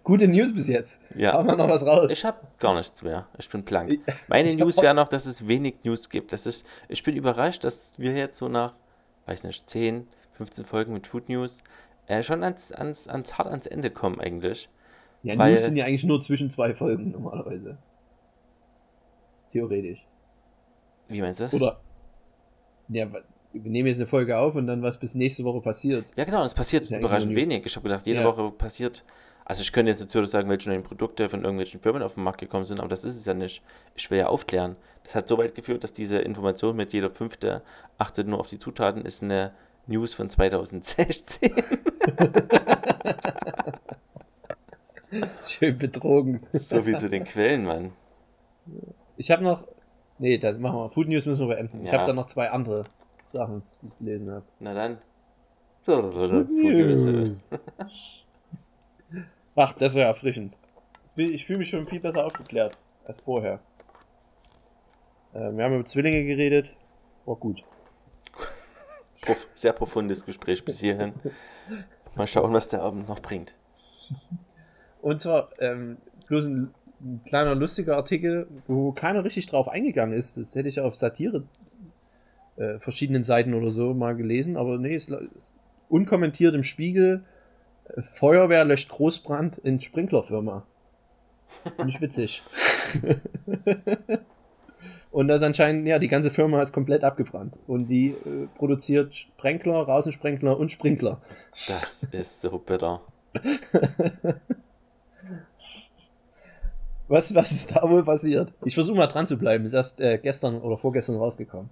[0.03, 0.99] Gute News bis jetzt.
[1.15, 1.35] Ja.
[1.35, 2.11] Haben wir noch was raus?
[2.11, 3.29] Ich habe gar nichts mehr.
[3.37, 4.01] Ich bin blank.
[4.27, 6.33] Meine ich News wäre noch, dass es wenig News gibt.
[6.33, 8.73] Das ist, ich bin überrascht, dass wir jetzt so nach,
[9.27, 11.63] weiß nicht, 10, 15 Folgen mit Food News
[12.07, 14.69] äh, schon ans, ans, ans hart ans Ende kommen eigentlich.
[15.23, 17.79] ja, weil- News sind ja eigentlich nur zwischen zwei Folgen normalerweise.
[19.49, 20.05] Theoretisch.
[21.09, 21.55] Wie meinst du das?
[21.55, 21.81] Oder.
[22.89, 23.07] Ja,
[23.53, 26.07] wir nehmen jetzt eine Folge auf und dann was bis nächste Woche passiert.
[26.17, 27.65] Ja, genau, und es passiert Ist überraschend wenig.
[27.65, 28.27] Ich habe gedacht, jede Ja.
[28.27, 29.05] Woche passiert.
[29.45, 32.41] Also ich könnte jetzt natürlich sagen, welche neuen Produkte von irgendwelchen Firmen auf den Markt
[32.41, 33.63] gekommen sind, aber das ist es ja nicht.
[33.95, 34.75] Ich will ja aufklären.
[35.05, 37.63] Das hat so weit geführt, dass diese Information mit jeder fünfte
[37.97, 39.53] achtet nur auf die Zutaten ist eine
[39.87, 41.51] News von 2016.
[45.43, 46.41] Schön betrogen.
[46.53, 47.93] so viel zu den Quellen, Mann.
[49.17, 49.65] Ich habe noch.
[50.19, 50.91] Nee, das machen wir.
[50.91, 51.81] Food News müssen wir beenden.
[51.83, 51.99] Ich Ja.
[51.99, 52.85] habe da noch zwei andere
[53.29, 54.45] Sachen, die ich gelesen habe.
[54.61, 54.99] Na dann.
[55.85, 57.51] Food News.
[59.55, 60.55] Ach, das wäre erfrischend.
[61.17, 63.61] Ich fühle mich schon viel besser aufgeklärt als vorher.
[65.33, 66.75] Äh, wir haben über Zwillinge geredet.
[67.25, 67.63] War gut.
[69.27, 71.13] Prof sehr profundes Gespräch bis hierhin.
[72.15, 73.55] Mal schauen, was der Abend noch bringt.
[75.03, 80.37] Und zwar ähm, bloß ein, ein kleiner lustiger Artikel, wo keiner richtig drauf eingegangen ist.
[80.37, 81.45] Das hätte ich auf Satire
[82.57, 85.55] äh, verschiedenen Seiten oder so mal gelesen, aber nee, es ist
[85.89, 87.25] unkommentiert im Spiegel.
[87.95, 90.65] Äh, Feuerwehr löscht Großbrand in Sprinklerfirma.
[91.85, 92.43] Nicht witzig.
[95.17, 97.59] Und das anscheinend, ja, die ganze Firma ist komplett abgebrannt.
[97.67, 101.23] Und die äh, produziert Sprenkler, Rausensprenkler und Sprinkler.
[101.69, 103.01] Das ist so bitter.
[107.09, 108.53] Was, was ist da wohl passiert?
[108.65, 109.65] Ich versuche mal dran zu bleiben.
[109.65, 111.71] Ist erst äh, gestern oder vorgestern rausgekommen.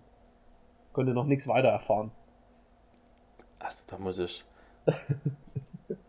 [0.94, 2.12] Konnte noch nichts weiter erfahren.
[3.58, 4.42] Also, da muss ich.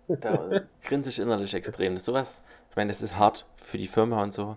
[0.07, 1.93] Da grinse ich innerlich extrem.
[1.93, 4.55] Das ist sowas, ich meine, das ist hart für die Firma und so.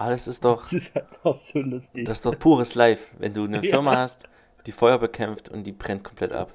[0.00, 2.04] Aber das ist doch, Das ist halt auch so lustig.
[2.06, 3.62] das ist doch pures Life, wenn du eine Ja.
[3.70, 4.28] Firma hast,
[4.64, 6.52] die Feuer bekämpft und die brennt komplett ab.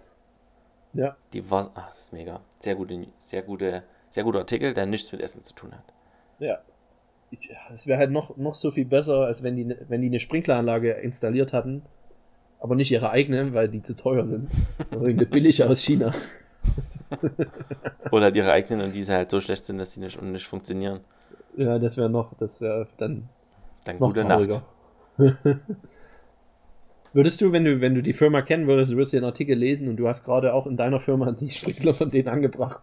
[0.93, 1.17] ja.
[1.34, 2.39] Die war, ach, das ist mega.
[2.62, 5.84] Sehr gute, sehr gute, sehr guter Artikel, der nichts mit Essen zu tun hat.
[6.39, 6.60] Ja.
[7.69, 10.91] Das wäre halt noch, noch so viel besser, als wenn die, wenn die eine Sprinkleranlage
[10.93, 11.82] installiert hatten,
[12.62, 14.49] aber nicht ihre eigene, weil die zu teuer sind.
[14.91, 16.13] Oder irgendeine billige aus China.
[18.12, 21.01] Oder ihre eigenen und diese halt so schlecht sind, dass die nicht, und nicht funktionieren.
[21.58, 23.29] Ja, das wäre noch, das wäre dann
[23.86, 24.63] Dann noch gute trauriger.
[25.17, 25.38] Nacht.
[27.13, 29.88] Würdest du, wenn du, wenn du die Firma kennen würdest, du würdest den Artikel lesen
[29.88, 32.82] und du hast gerade auch in deiner Firma die Sprinkler von denen angebracht.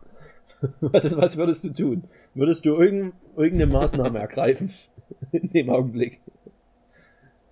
[0.82, 2.04] Was, was würdest du tun?
[2.34, 4.70] Würdest du irgend, irgendeine Maßnahme ergreifen?
[5.32, 6.20] In dem Augenblick.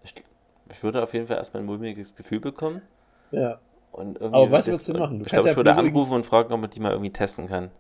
[0.02, 2.82] Ich, würde auf jeden Fall erstmal ein mulmiges Gefühl bekommen.
[3.30, 3.60] Ja.
[3.92, 5.18] Und irgendwie Aber was das- würdest du machen?
[5.20, 7.46] Du ich glaube, ja ich würde anrufen und fragen, ob man die mal irgendwie testen
[7.48, 7.70] kann.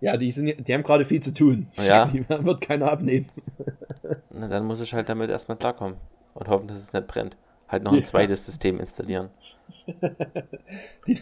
[0.00, 1.66] Ja, die, sind, die haben gerade viel zu tun.
[1.76, 2.06] Ja.
[2.06, 3.26] Die wird keiner abnehmen.
[4.36, 5.96] Na, dann muss ich halt damit erstmal klarkommen
[6.34, 7.36] und hoffen, dass es nicht brennt.
[7.68, 8.04] Halt noch ein Ja.
[8.04, 9.30] zweites System installieren.
[11.06, 11.20] Die,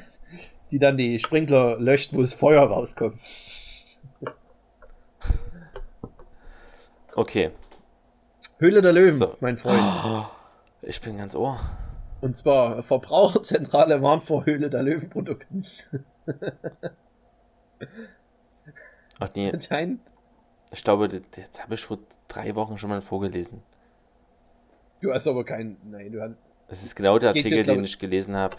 [0.70, 3.20] die dann die Sprinkler löscht, wo das Feuer rauskommt.
[7.14, 7.50] Okay.
[8.58, 9.36] Höhle der Löwen, So.
[9.40, 9.82] mein Freund.
[10.84, 11.60] Ich bin ganz ohr.
[12.20, 15.64] Und zwar Verbraucherzentrale warnt vor Höhle der Löwen-Produkten.
[19.20, 20.00] Ach nee, Anscheinend.
[20.72, 23.62] Ich glaube, das, das habe ich vor drei Wochen schon mal vorgelesen.
[25.00, 25.76] Du hast aber keinen.
[25.90, 26.34] Nein, du hast.
[26.68, 28.56] Das ist genau der Artikel, jetzt, glaub den ich- gelesen habe.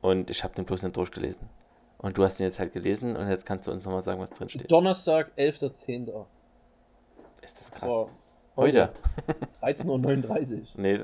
[0.00, 1.48] Und ich habe den bloß nicht durchgelesen.
[1.98, 4.30] Und du hast ihn jetzt halt gelesen und jetzt kannst du uns nochmal sagen, was
[4.30, 4.70] drin steht.
[4.70, 6.26] Donnerstag, 11.10.
[7.42, 7.88] Ist das krass.
[7.88, 8.10] Vor
[8.56, 8.92] Heute?
[9.62, 10.66] 13.39 Uhr.
[10.76, 11.00] Nee,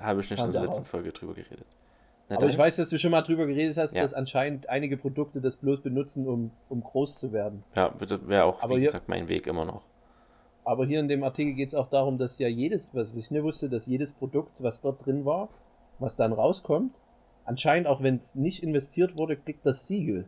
[0.00, 0.88] habe ich nicht in Kam der der letzten raus.
[0.90, 1.66] Folge drüber geredet.
[2.28, 2.64] Na Aber ich dann.
[2.66, 4.02] weiß, dass du schon mal drüber geredet hast, Ja.
[4.02, 7.64] dass anscheinend einige Produkte das bloß benutzen, um, um groß zu werden.
[7.74, 7.92] Ja,
[8.26, 9.82] wäre auch, Aber wie hier- gesagt, mein Weg immer noch.
[10.64, 13.42] Aber hier in dem Artikel geht es auch darum, dass ja jedes, was ich nicht
[13.42, 15.48] wusste, dass jedes Produkt, was dort drin war,
[15.98, 16.92] was dann rauskommt,
[17.46, 20.26] anscheinend auch wenn es nicht investiert wurde, kriegt das Siegel.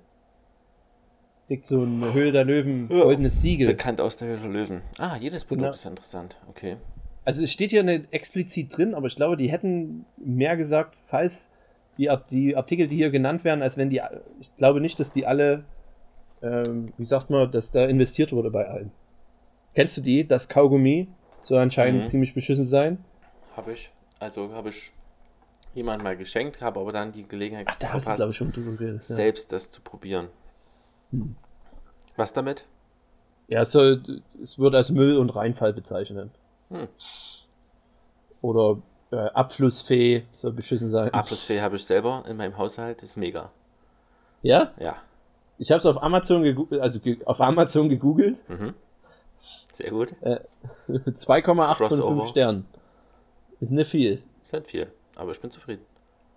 [1.48, 3.66] Kriegt so ein Höhle der Löwen goldenes Siegel.
[3.66, 4.82] Bekannt aus der Höhle der Löwen.
[4.98, 5.74] Ah, jedes Produkt Genau.
[5.74, 6.38] ist interessant.
[6.48, 6.76] Okay.
[7.24, 11.50] Also es steht hier nicht explizit drin, aber ich glaube, die hätten mehr gesagt, falls
[11.98, 14.00] die, die Artikel, die hier genannt werden, als wenn die,
[14.40, 15.64] ich glaube nicht, dass die alle,
[16.42, 18.92] ähm, wie sagt man, dass da investiert wurde bei allen.
[19.74, 20.26] Kennst du die?
[20.26, 21.08] Das Kaugummi
[21.40, 22.06] soll anscheinend Mhm.
[22.06, 23.04] ziemlich beschissen sein.
[23.56, 23.90] Habe ich.
[24.18, 24.92] Also habe ich
[25.74, 28.52] jemand mal geschenkt, habe aber dann die Gelegenheit Ach, da hast du, glaube ich, schon
[28.52, 29.08] drüber geredet.
[29.08, 29.14] Ja.
[29.16, 30.28] selbst das zu probieren.
[31.10, 31.36] Hm.
[32.16, 32.66] Was damit?
[33.48, 34.02] Ja, es, soll,
[34.42, 36.30] es wird als Müll und Reinfall bezeichnet.
[36.70, 36.88] Hm.
[38.42, 38.78] Oder
[39.10, 41.12] äh, Abflussfee soll beschissen sein.
[41.12, 43.02] Abflussfee habe ich selber in meinem Haushalt.
[43.02, 43.50] Ist mega.
[44.42, 44.72] Ja?
[44.78, 44.96] Ja.
[45.58, 48.42] Ich habe es auf Amazon gegoogelt, also ge auf Amazon gegoogelt.
[48.48, 48.74] Mhm.
[49.74, 50.14] Sehr gut.
[50.88, 52.20] 2,8 von Crossover.
[52.20, 52.66] 5 Sternen.
[53.60, 54.22] Ist nicht viel.
[54.44, 54.86] Ist nicht viel.
[55.16, 55.82] Aber ich bin zufrieden.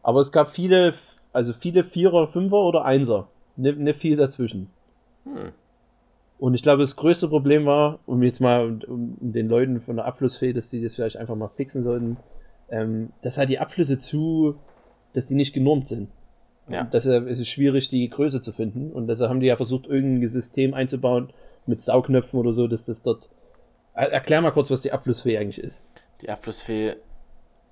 [0.01, 0.93] Aber es gab viele,
[1.31, 3.27] also viele Vierer, Fünfer oder Einser.
[3.55, 4.69] Nicht, nicht viel dazwischen.
[5.23, 5.51] Hm.
[6.39, 9.95] Und ich glaube, das größte Problem war, um jetzt mal um, um den Leuten von
[9.95, 12.17] der Abflussfee, dass die das vielleicht einfach mal fixen sollten,
[12.73, 14.55] ähm, dass halt die Abflüsse zu,
[15.13, 16.09] dass die nicht genormt sind.
[16.69, 16.83] Ja.
[16.85, 18.91] Deshalb ist es schwierig, die Größe zu finden.
[18.91, 21.31] Und deshalb haben die ja versucht, irgendein System einzubauen
[21.67, 23.29] mit Saugnöpfen oder so, dass das dort.
[23.93, 25.87] Er- Erklär mal kurz, was die Abflussfee eigentlich ist.
[26.21, 26.95] Die Abflussfee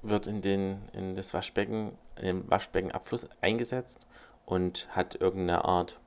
[0.04, 4.08] wird in, den, in das Waschbecken, in den Waschbeckenabfluss eingesetzt
[4.46, 6.00] und hat irgendeine Art,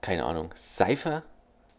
[0.00, 1.22] keine Ahnung, Seife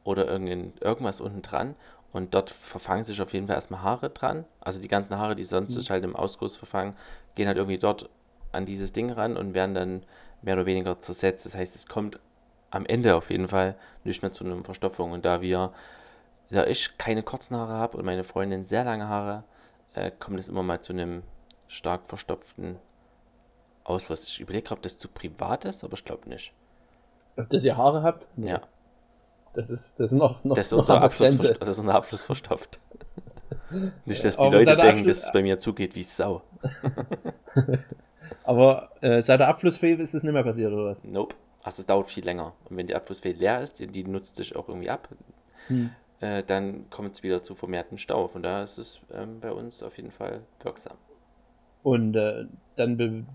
[0.04, 1.76] oder irgendein, irgendwas unten dran.
[2.13, 4.45] Und dort verfangen sich auf jeden Fall erstmal Haare dran.
[4.60, 6.95] Also die ganzen Haare, die sonst sich halt im Ausguss verfangen,
[7.36, 8.10] gehen halt irgendwie dort
[8.52, 10.04] an dieses Ding ran und werden dann
[10.41, 11.45] mehr oder weniger zersetzt.
[11.45, 12.19] Das heißt, es kommt
[12.69, 15.12] am Ende auf jeden Fall nicht mehr zu einer Verstopfung.
[15.12, 15.71] Und da wir,
[16.50, 19.43] da ich keine kurzen Haare habe und meine Freundin sehr lange Haare,
[19.93, 21.24] äh, kommt es immer mal zu einem
[21.67, 22.78] stark verstopften
[23.86, 24.26] Ausfluss.
[24.28, 26.54] Ich überlege ob das zu privat ist, aber ich glaube nicht.
[27.36, 28.28] Dass ihr Haare habt?
[28.36, 28.62] Ja,
[29.54, 32.26] Das ist, das ist noch, noch, das ist noch unser verst- das ist unser Abfluss
[32.26, 32.80] verstopft.
[34.06, 36.42] Nicht, dass die Aber Leute denken, Abschluss- dass es bei mir zugeht wie Sau.
[38.44, 41.04] Aber äh, seit der Abflussfee ist es nicht mehr passiert, oder was?
[41.04, 41.36] Nope.
[41.64, 42.54] Also es dauert viel länger.
[42.70, 45.10] Und wenn die Abflussfee leer ist, die, die nutzt sich auch irgendwie ab,
[45.68, 45.92] Hm.
[46.22, 48.28] äh, dann kommt es wieder zu vermehrten Stau.
[48.28, 50.98] Von daher ist es ähm, bei uns auf jeden Fall wirksam.
[51.84, 52.46] Und äh,
[52.78, 53.28] dann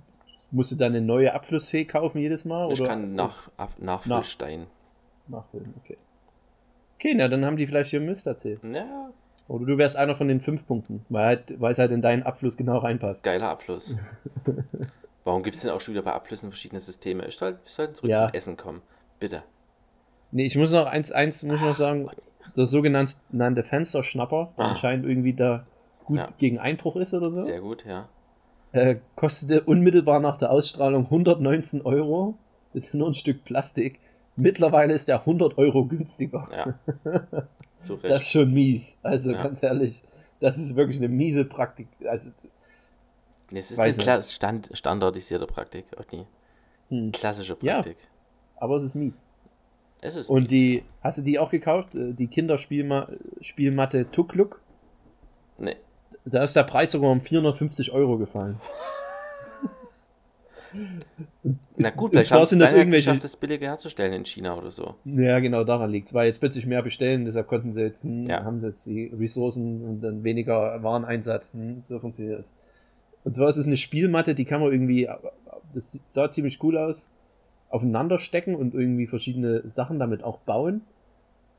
[0.50, 2.72] musst du dann eine neue Abflussfee kaufen jedes Mal?
[2.72, 2.90] Ich oder?
[2.90, 4.66] kann nach, ab, Nachfüllstein.
[5.28, 5.74] nachfüllen.
[5.84, 5.96] Okay.
[6.98, 8.60] Okay, na dann haben die vielleicht hier Mist erzählt.
[8.64, 9.10] Ja,
[9.48, 12.22] Oder du wärst einer von den fünf Punkten, weil, halt, weil es halt in deinen
[12.22, 13.22] Abfluss genau reinpasst.
[13.22, 13.94] geiler Abfluss.
[15.24, 17.26] Warum gibt es denn auch schon wieder bei Abflüssen verschiedene Systeme?
[17.26, 18.26] Ich soll, wir sollten zurück Ja.
[18.28, 18.82] zum Essen kommen.
[19.18, 19.42] Bitte.
[20.30, 22.08] Nee, ich muss noch eins, eins muss ich noch sagen,
[22.56, 24.68] der sogenannte Fensterschnapper, der Ah.
[24.70, 25.66] anscheinend irgendwie da
[26.04, 26.28] gut Ja.
[26.38, 28.08] gegen Einbruch ist oder so, Sehr gut, ja.
[28.72, 32.34] äh, kostete unmittelbar nach der Ausstrahlung 119 Euro.
[32.72, 34.00] Das ist nur ein Stück Plastik.
[34.36, 36.48] Mittlerweile ist der 100 Euro günstiger.
[36.52, 36.74] Ja.
[38.02, 38.98] Das ist schon mies.
[39.04, 39.42] Also Ja.
[39.44, 40.02] ganz ehrlich,
[40.40, 41.86] das ist wirklich eine miese Praktik.
[42.04, 42.30] Also,
[43.52, 46.24] es ist eine Kla stand, standardisierte Praktik, die
[46.88, 47.12] hm.
[47.12, 47.74] klassische Ja.
[47.74, 47.98] Praktik.
[48.56, 49.28] Aber es ist mies.
[50.00, 50.50] Es ist Und mies.
[50.50, 51.94] die, hast du die auch gekauft?
[51.94, 54.60] Äh, Die Kinderspielmatte Tukluk?
[55.58, 55.76] Nee,
[56.24, 58.58] Da ist der Preis sogar um 450 Euro gefallen.
[61.76, 64.70] na gut, und vielleicht haben sie das irgendwelche- geschafft, das billiger herzustellen in China oder
[64.70, 64.94] so.
[65.04, 66.14] Ja, genau, daran liegt es.
[66.14, 68.44] Weil jetzt plötzlich mehr bestellen, deshalb konnten sie jetzt, hm, Ja.
[68.44, 71.52] haben sie jetzt die Ressourcen und dann weniger Wareneinsatz.
[71.84, 72.46] So funktioniert das.
[73.24, 75.08] Und zwar ist es eine Spielmatte, die kann man irgendwie,
[75.74, 77.10] das sah ziemlich cool aus,
[77.68, 80.82] aufeinander stecken und irgendwie verschiedene Sachen damit auch bauen.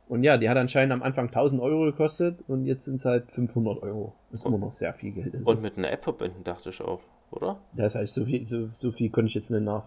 [0.09, 3.29] Und ja, die hat anscheinend am Anfang 1000 Euro gekostet und jetzt sind es halt
[3.29, 4.13] 500 Euro.
[4.31, 5.35] Das ist immer noch sehr viel Geld.
[5.35, 7.01] Also, Und mit einer App verbinden, dachte ich auch,
[7.31, 7.59] oder?
[7.73, 9.83] das heißt, so viel, so, so viel konnte ich jetzt nicht nach.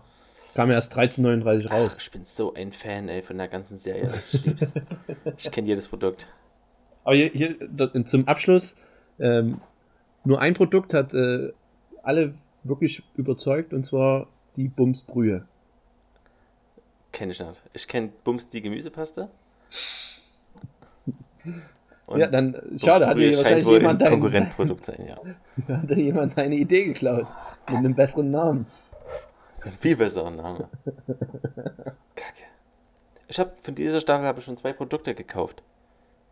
[0.55, 1.93] Kam erst 13,39 raus.
[1.95, 4.11] Ach, ich bin so ein Fan, ey, von der ganzen Serie.
[4.33, 4.73] Ich lieb's.
[5.37, 6.27] ich kenne jedes Produkt.
[7.05, 8.77] Aber hier, hier zum Abschluss,
[9.19, 9.61] ähm,
[10.25, 11.53] nur ein Produkt hat äh,
[12.03, 14.27] alle wirklich überzeugt und zwar
[14.57, 15.47] die Bumsbrühe.
[17.13, 17.63] Kenne ich nicht.
[17.73, 19.29] Ich kenne Bums die Gemüsepaste.
[22.11, 25.17] Und ja, dann schade, hat dir wahrscheinlich wohl jemand, ein dein, Konkurrentprodukt sein, ja.
[25.77, 27.27] hat dir jemand deine Idee geklaut.
[27.69, 28.67] Mit einem besseren Namen.
[29.65, 30.69] Ein viel besserer Name.
[32.15, 32.45] Kacke.
[33.29, 35.63] Ich habe von dieser Staffel habe ich schon zwei Produkte gekauft.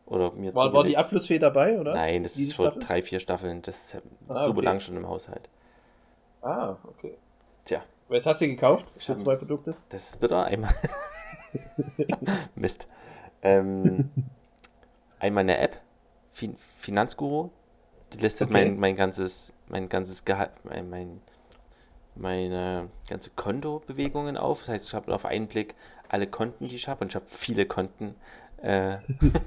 [0.07, 0.97] Oder mir War, war die.
[0.97, 1.93] Abflussfee dabei, oder?
[1.93, 3.61] Nein, das Diese ist schon drei, vier Staffeln.
[3.63, 4.65] Das ist Ah, super okay.
[4.65, 5.49] lang schon im Haushalt.
[6.43, 7.17] Ah, okay.
[7.65, 7.83] Tja.
[8.09, 9.75] Was hast du gekauft Ich für hab- zwei Produkte?
[9.91, 10.45] Das ist bitter.
[10.45, 10.75] Einmal.
[12.55, 12.89] Mist.
[13.43, 14.11] Ähm,
[15.21, 15.81] einmal eine App,
[16.33, 17.51] fin Finanzguru.
[18.13, 18.65] Die listet Okay.
[18.65, 21.21] mein, mein ganzes, mein ganzes Gehalt, mein, mein,
[22.15, 24.61] meine ganze Kontobewegungen auf.
[24.61, 25.75] Das heißt, ich habe auf einen Blick
[26.09, 28.15] alle Konten, die ich habe, und ich habe viele Konten,
[28.63, 28.97] äh,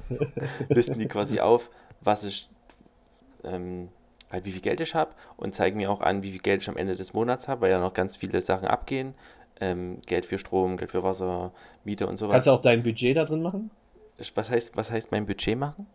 [0.69, 1.69] listen die quasi auf,
[2.01, 2.49] was ich,
[3.43, 3.89] ähm,
[4.31, 6.69] halt wie viel Geld ich habe und zeigen mir auch an, wie viel Geld ich
[6.69, 9.15] am Ende des Monats habe, weil ja noch ganz viele Sachen abgehen.
[9.59, 11.51] Ähm, Geld für Strom, Geld für Wasser,
[11.83, 12.33] Miete und sowas.
[12.33, 13.69] Kannst du auch dein Budget da drin machen?
[14.35, 15.87] Was, heißt, was heißt mein Budget machen?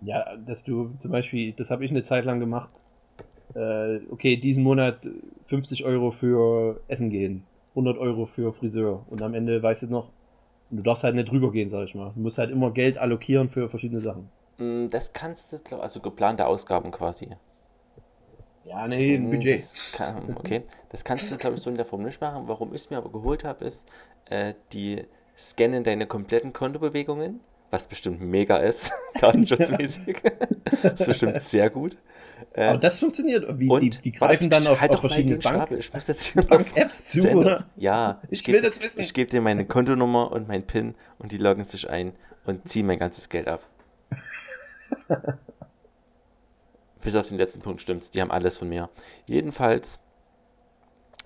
[0.00, 2.70] Ja, dass du zum Beispiel, das habe ich eine Zeit lang gemacht.
[3.54, 5.08] Äh, okay, diesen Monat
[5.44, 10.12] 50 Euro für Essen gehen, 100 Euro für Friseur und am Ende weißt du noch,
[10.70, 12.12] du darfst halt nicht drüber gehen, sag ich mal.
[12.14, 14.30] Du musst halt immer Geld allokieren für verschiedene Sachen.
[14.58, 17.30] Mm, Das kannst du, glaub, also geplante Ausgaben quasi.
[18.64, 19.70] Ja, nee, ein Mm, Budget.
[19.72, 22.48] Das kann, okay, das kannst du, glaube ich, so in der Form nicht machen.
[22.48, 23.86] Warum ich es mir aber geholt habe, ist,
[24.26, 25.04] äh, die
[25.36, 30.22] scannen deine kompletten Kontobewegungen, was bestimmt mega ist, datenschutzmäßig.
[30.82, 31.96] das ist bestimmt sehr gut.
[32.52, 33.46] Äh, Aber das funktioniert.
[33.58, 35.70] Wie, und die, die greifen dann auf, halt auf verschiedene den Bank.
[35.72, 37.64] Ich muss jetzt hier noch Bank-Apps zu, zu oder?
[37.76, 39.00] Ja, Ich geb- will das wissen.
[39.00, 42.12] Ich gebe dir meine Kontonummer und mein PIN und die loggen sich ein
[42.44, 43.62] und ziehen mein ganzes Geld ab.
[47.02, 48.10] Bis auf den letzten Punkt stimmt's.
[48.10, 48.88] Die haben alles von mir.
[49.26, 49.98] Jedenfalls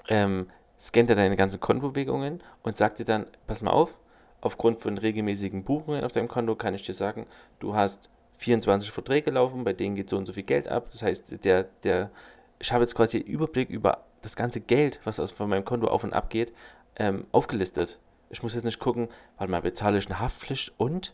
[0.08, 0.48] ähm,
[0.78, 3.96] scannt er deine ganzen Kontobewegungen und sagt dir dann, pass mal auf,
[4.40, 7.26] aufgrund von regelmäßigen Buchungen auf deinem Konto kann ich dir sagen,
[7.58, 10.88] du hast 24 Verträge laufen, bei denen geht so und so viel Geld ab.
[10.90, 12.10] Das heißt, der, der,
[12.58, 15.86] ich habe jetzt quasi einen Überblick über das ganze Geld, was aus von meinem Konto
[15.88, 16.52] auf und ab geht,
[16.96, 17.98] ähm, aufgelistet.
[18.30, 21.12] Ich muss jetzt nicht gucken, warte mal, bezahle ich eine Haftpflicht und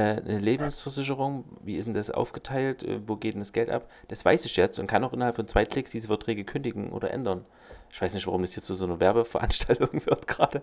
[0.00, 3.88] eine Lebensversicherung, wie ist denn das aufgeteilt, äh, wo geht denn das Geld ab?
[4.08, 7.12] Das weiß ich jetzt und kann auch innerhalb von zwei Klicks diese Verträge kündigen oder
[7.12, 7.44] ändern.
[7.92, 10.62] Ich weiß nicht, warum das jetzt zu so einer Werbeveranstaltung wird gerade.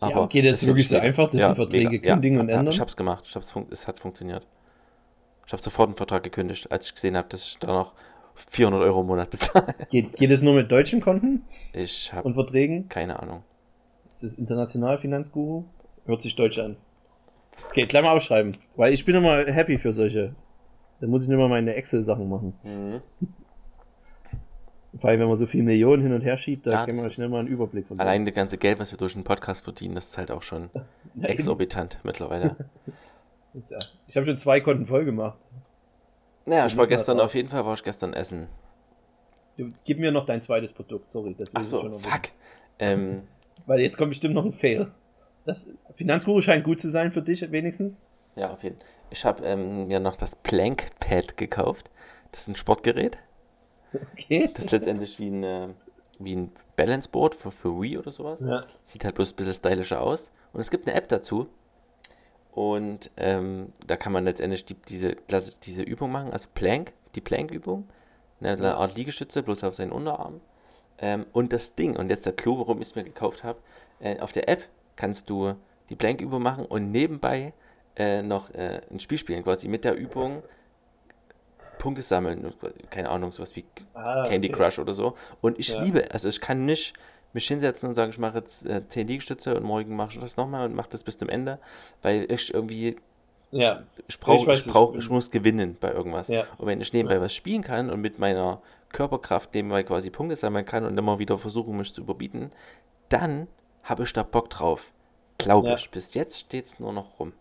[0.00, 1.06] Ja, okay, das ist wirklich so mega.
[1.06, 2.68] einfach, dass die Verträge kündigen und ändern?
[2.68, 4.46] Ich habe es gemacht, ich hab's es hat funktioniert.
[5.46, 7.92] Ich habe sofort einen Vertrag gekündigt, als ich gesehen habe, dass ich da noch
[8.34, 9.74] 400 Euro im Monat bezahle.
[9.90, 12.88] Geht, geht es nur mit deutschen Konten Ich habe und Verträgen?
[12.88, 13.44] keine Ahnung.
[14.06, 15.64] Ist das international Finanzguru?
[16.06, 16.76] Hört sich deutsch an.
[17.70, 18.56] Okay, gleich mal aufschreiben.
[18.76, 20.34] Weil ich bin immer happy für solche.
[21.00, 22.54] Da muss ich nicht mal meine Excel-Sachen machen.
[24.98, 27.14] Vor allem, wenn man so viele Millionen hin und her schiebt, da Ja, man ist-
[27.14, 29.94] schnell mal einen Überblick von Allein das ganze Geld, was wir durch den Podcast verdienen,
[29.94, 30.68] das ist halt auch schon
[31.14, 32.56] Ja, exorbitant mittlerweile.
[33.54, 33.78] Ja.
[34.06, 35.36] Ich habe schon zwei Konten voll gemacht.
[36.46, 38.48] Naja, ich war gestern, auf jeden Fall war ich gestern essen.
[39.58, 41.34] Du, gib mir noch dein zweites Produkt, sorry.
[41.38, 41.98] Das noch wissen.
[41.98, 42.22] fuck.
[42.78, 43.24] Ähm,
[43.66, 44.90] Weil jetzt kommt bestimmt noch ein Fail.
[45.44, 48.06] Das Finanzguru scheint gut zu sein für dich wenigstens.
[48.36, 48.86] ja, auf jeden Fall.
[49.10, 51.90] Ich habe ähm, mir noch das Plank Pad gekauft.
[52.30, 53.18] Das ist ein Sportgerät.
[54.14, 54.50] Okay.
[54.54, 55.68] Das ist letztendlich wie ein, äh,
[56.18, 58.38] wie ein Balance Board für, für Wii oder sowas.
[58.40, 58.64] Ja.
[58.84, 60.32] Sieht halt bloß ein bisschen stylischer aus.
[60.54, 61.48] Und es gibt eine App dazu.
[62.52, 65.16] Und ähm, da kann man letztendlich die, diese,
[65.62, 67.88] diese Übung machen, also Plank, die Plank-Übung.
[68.40, 68.76] Ne, eine.
[68.76, 70.40] Art Liegestütze, bloß auf seinen Unterarm.
[70.98, 73.58] Ähm, und das Ding, und jetzt der Clou, warum ich es mir gekauft habe,
[74.00, 75.54] äh, auf der App kannst du
[75.88, 77.52] die Plank-Übung machen und nebenbei
[77.96, 80.42] äh, noch äh, ein Spiel spielen, quasi mit der Übung
[81.78, 82.52] Punkte sammeln.
[82.90, 84.56] Keine Ahnung, sowas wie Ah, Candy okay.
[84.56, 85.14] Crush oder so.
[85.40, 85.82] Und ich Ja.
[85.82, 86.94] liebe, also ich kann nicht
[87.32, 90.36] mich hinsetzen und sagen, ich mache jetzt äh, 10 Liegestütze und morgen mache ich das
[90.36, 91.58] nochmal und mache das bis zum Ende,
[92.02, 92.96] weil ich irgendwie,
[93.50, 96.28] Ja, ich Ich brauche, ich, was brauch, ich muss gewinnen bei irgendwas.
[96.28, 96.44] Ja.
[96.58, 100.64] Und wenn ich nebenbei was spielen kann und mit meiner Körperkraft nebenbei quasi Punkte sammeln
[100.66, 102.50] kann und immer wieder versuchen, mich zu überbieten,
[103.08, 103.48] dann
[103.84, 104.92] habe ich da Bock drauf.
[105.38, 105.74] Glaube Ja.
[105.74, 105.90] ich.
[105.90, 107.32] Bis jetzt steht es nur noch rum.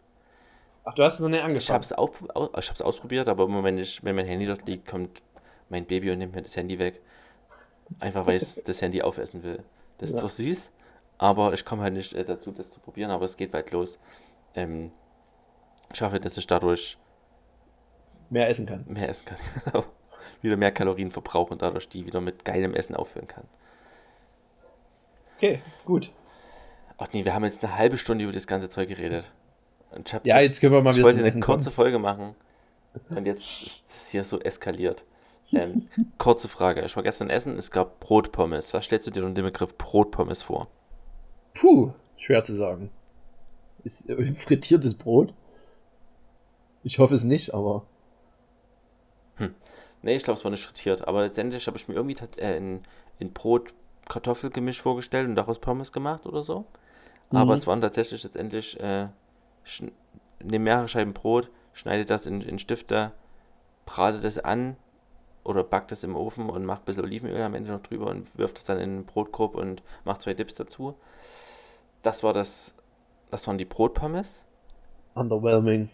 [0.84, 1.74] Ach, du hast es noch nicht Ich angefangen.
[1.76, 4.88] habe es au ich hab's ausprobiert, aber immer wenn, ich, wenn mein Handy dort liegt,
[4.88, 5.22] kommt
[5.70, 7.00] mein Baby und nimmt mir das Handy weg.
[8.00, 9.64] Einfach weil es das Handy aufessen will.
[10.00, 10.22] Das ist Ja.
[10.22, 10.72] zwar süß,
[11.20, 14.00] aber ich komme halt nicht äh, dazu, das zu probieren, aber es geht bald los.
[14.56, 14.92] Ähm,
[15.94, 16.98] ich hoffe, dass ich dadurch
[18.32, 18.84] Mehr essen kann.
[18.88, 19.38] mehr essen kann.
[19.66, 19.86] Genau.
[20.42, 23.44] wieder mehr Kalorien verbrauche und dadurch die wieder mit geilem Essen auffüllen kann.
[25.38, 26.12] Okay, gut.
[27.02, 29.32] Ach nee, wir haben jetzt eine halbe Stunde über das ganze Zeug geredet.
[30.06, 31.74] Ich Ja, jetzt können wir mal ich wieder wollte zum eine kurze kommen.
[31.74, 32.36] Folge machen
[33.10, 35.04] und jetzt ist es hier so eskaliert.
[35.52, 35.88] Ähm,
[36.18, 36.82] kurze Frage.
[36.86, 38.74] Ich war gestern essen, es gab Brotpommes.
[38.74, 40.68] Was stellst du dir unter dem Begriff Brotpommes vor?
[41.54, 42.92] Puh, schwer zu sagen.
[43.84, 45.34] Ist äh, frittiertes Brot?
[46.84, 47.84] Ich hoffe es nicht, aber
[50.04, 52.82] Nee, ich glaube, es war nicht frittiert, aber letztendlich habe ich mir irgendwie äh, in,
[53.20, 56.66] in Brot-Kartoffelgemisch vorgestellt und daraus Pommes gemacht oder so.
[57.32, 57.58] Aber Mhm.
[57.58, 59.08] es waren tatsächlich letztendlich, äh,
[60.44, 63.12] nehme mehrere Scheiben Brot, schneide das in, in Stifte,
[63.86, 64.76] brate das an
[65.44, 68.28] oder backt es im Ofen und macht ein bisschen Olivenöl am Ende noch drüber und
[68.38, 70.96] wirft es dann in einen Brotkorb und macht zwei Dips dazu.
[72.04, 72.76] Das war das,
[73.30, 74.46] das waren die Brotpommes.
[75.14, 75.90] Underwhelming.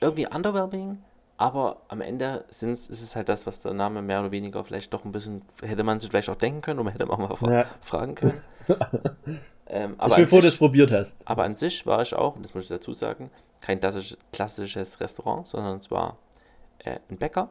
[0.00, 0.98] Irgendwie underwhelming,
[1.36, 4.92] aber am Ende sind's, ist es halt das, was der Name mehr oder weniger vielleicht
[4.94, 7.52] doch ein bisschen, hätte man sich vielleicht auch denken können und man hätte auch mal
[7.52, 7.66] Ja.
[7.80, 8.40] fragen können.
[9.66, 11.16] ähm, Ich aber, bin an froh, dass du sich, es probiert hast.
[11.26, 15.00] aber an sich war ich auch, und das muss ich dazu sagen, kein klassisch, klassisches
[15.00, 16.18] Restaurant, sondern es war
[16.78, 17.50] äh, ein Bäcker.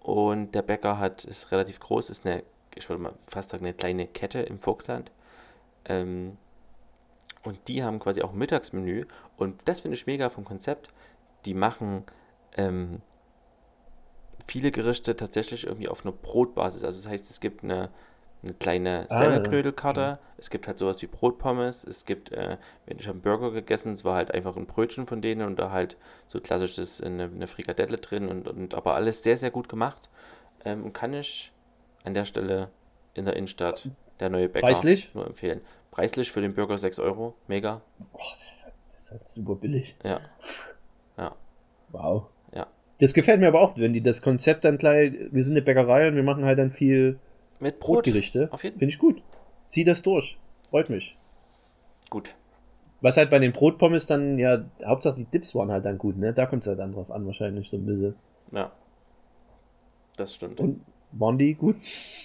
[0.00, 2.44] Und der Bäcker hat, ist relativ groß, ist eine,
[2.76, 5.10] ich würde mal fast sagen, eine kleine Kette im Vogtland.
[5.84, 6.36] Ähm,
[7.42, 9.06] und die haben quasi auch ein Mittagsmenü.
[9.36, 10.90] Und das finde ich mega vom Konzept.
[11.44, 12.04] Die machen
[12.56, 13.00] ähm,
[14.46, 16.84] viele Gerichte tatsächlich irgendwie auf einer Brotbasis.
[16.84, 17.90] Also das heißt, es gibt eine,
[18.42, 20.18] eine kleine Ah, Semmelknödelkarte.
[20.38, 21.84] Es gibt halt sowas wie Brotpommes.
[21.84, 25.06] Es gibt, äh, wenn ich habe einen Burger gegessen, es war halt einfach ein Brötchen
[25.06, 29.22] von denen und da halt so klassisches eine, eine Frikadelle drin und, und aber alles
[29.22, 30.08] sehr, sehr gut gemacht.
[30.64, 31.52] Ähm, kann ich
[32.04, 32.70] an der Stelle
[33.14, 33.88] in der Innenstadt
[34.20, 35.14] der neue Bäcker Preislich?
[35.14, 35.60] nur empfehlen.
[35.90, 37.34] Preislich für den Burger 6 Euro.
[37.48, 37.80] Mega.
[38.12, 39.96] Boah, das ist, das ist halt super billig.
[40.04, 40.20] Ja.
[41.16, 41.34] Ja.
[41.90, 42.26] Wow.
[42.98, 46.08] Das gefällt mir aber auch, wenn die das Konzept dann gleich, wir sind eine Bäckerei
[46.08, 47.18] und wir machen halt dann viel
[47.60, 47.96] Mit Brot.
[48.04, 48.48] Brotgerichte.
[48.52, 49.22] Auf jeden Finde ich gut.
[49.66, 50.38] Zieh das durch.
[50.70, 51.16] Freut mich.
[52.08, 52.34] Gut.
[53.02, 56.32] Was halt bei den Brotpommes dann, ja, Hauptsache die Dips waren halt dann gut, ne?
[56.32, 58.14] Da kommt es halt dann drauf an, wahrscheinlich so ein bisschen.
[58.52, 58.72] Ja.
[60.16, 60.58] Das stimmt.
[60.60, 60.80] Und
[61.12, 61.76] waren die gut?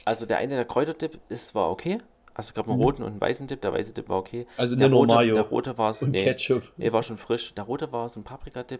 [0.05, 1.97] Also der eine, der Kräuterdip, ist, war okay.
[2.33, 2.83] Also es gab einen Mhm.
[2.83, 3.61] roten und einen weißen Dip.
[3.61, 4.47] Der weiße Dip war okay.
[4.55, 6.63] Also der nur rote, Mayo Der rote war so, und nee, Ketchup.
[6.77, 7.53] nee, war schon frisch.
[7.53, 8.79] Der rote war so ein Paprikadip.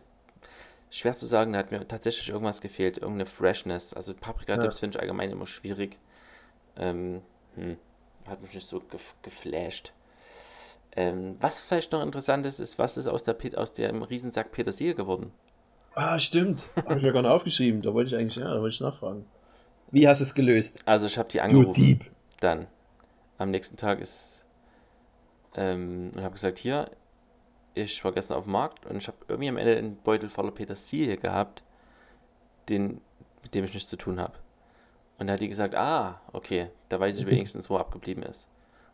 [0.94, 2.98] Schwer zu sagen, da hat mir tatsächlich irgendwas gefehlt.
[2.98, 3.94] Irgendeine Freshness.
[3.94, 4.80] Also Paprikadips Ja.
[4.82, 5.98] finde ich allgemein immer schwierig.
[6.78, 7.22] Ähm,
[7.56, 7.78] hm,
[8.28, 9.94] hat mich nicht so gef geflasht.
[10.96, 14.52] Ähm, was vielleicht noch interessant ist, ist, was ist aus, der, Pet- aus dem Riesensack
[14.52, 15.32] Petersilie geworden?
[15.96, 16.68] Ah, stimmt.
[16.76, 17.82] Habe ich mir gar nicht aufgeschrieben.
[17.82, 19.26] Da wollte ich eigentlich, ja, da wollte ich nachfragen.
[19.92, 20.82] Wie hast du es gelöst?
[20.86, 21.74] Also ich habe die Du angerufen.
[21.82, 22.12] Dieb.
[22.42, 22.68] Dann
[23.38, 24.46] am nächsten Tag ist
[25.56, 26.90] ähm, und habe gesagt, hier,
[27.74, 30.52] ich war gestern auf dem Markt und ich habe irgendwie am Ende einen Beutel voller
[30.52, 31.64] Petersilie gehabt,
[32.70, 33.02] den,
[33.44, 34.34] mit dem ich nichts zu tun habe.
[35.18, 38.48] Und da hat die gesagt, ah, okay, da weiß ich wenigstens, wo er abgeblieben ist.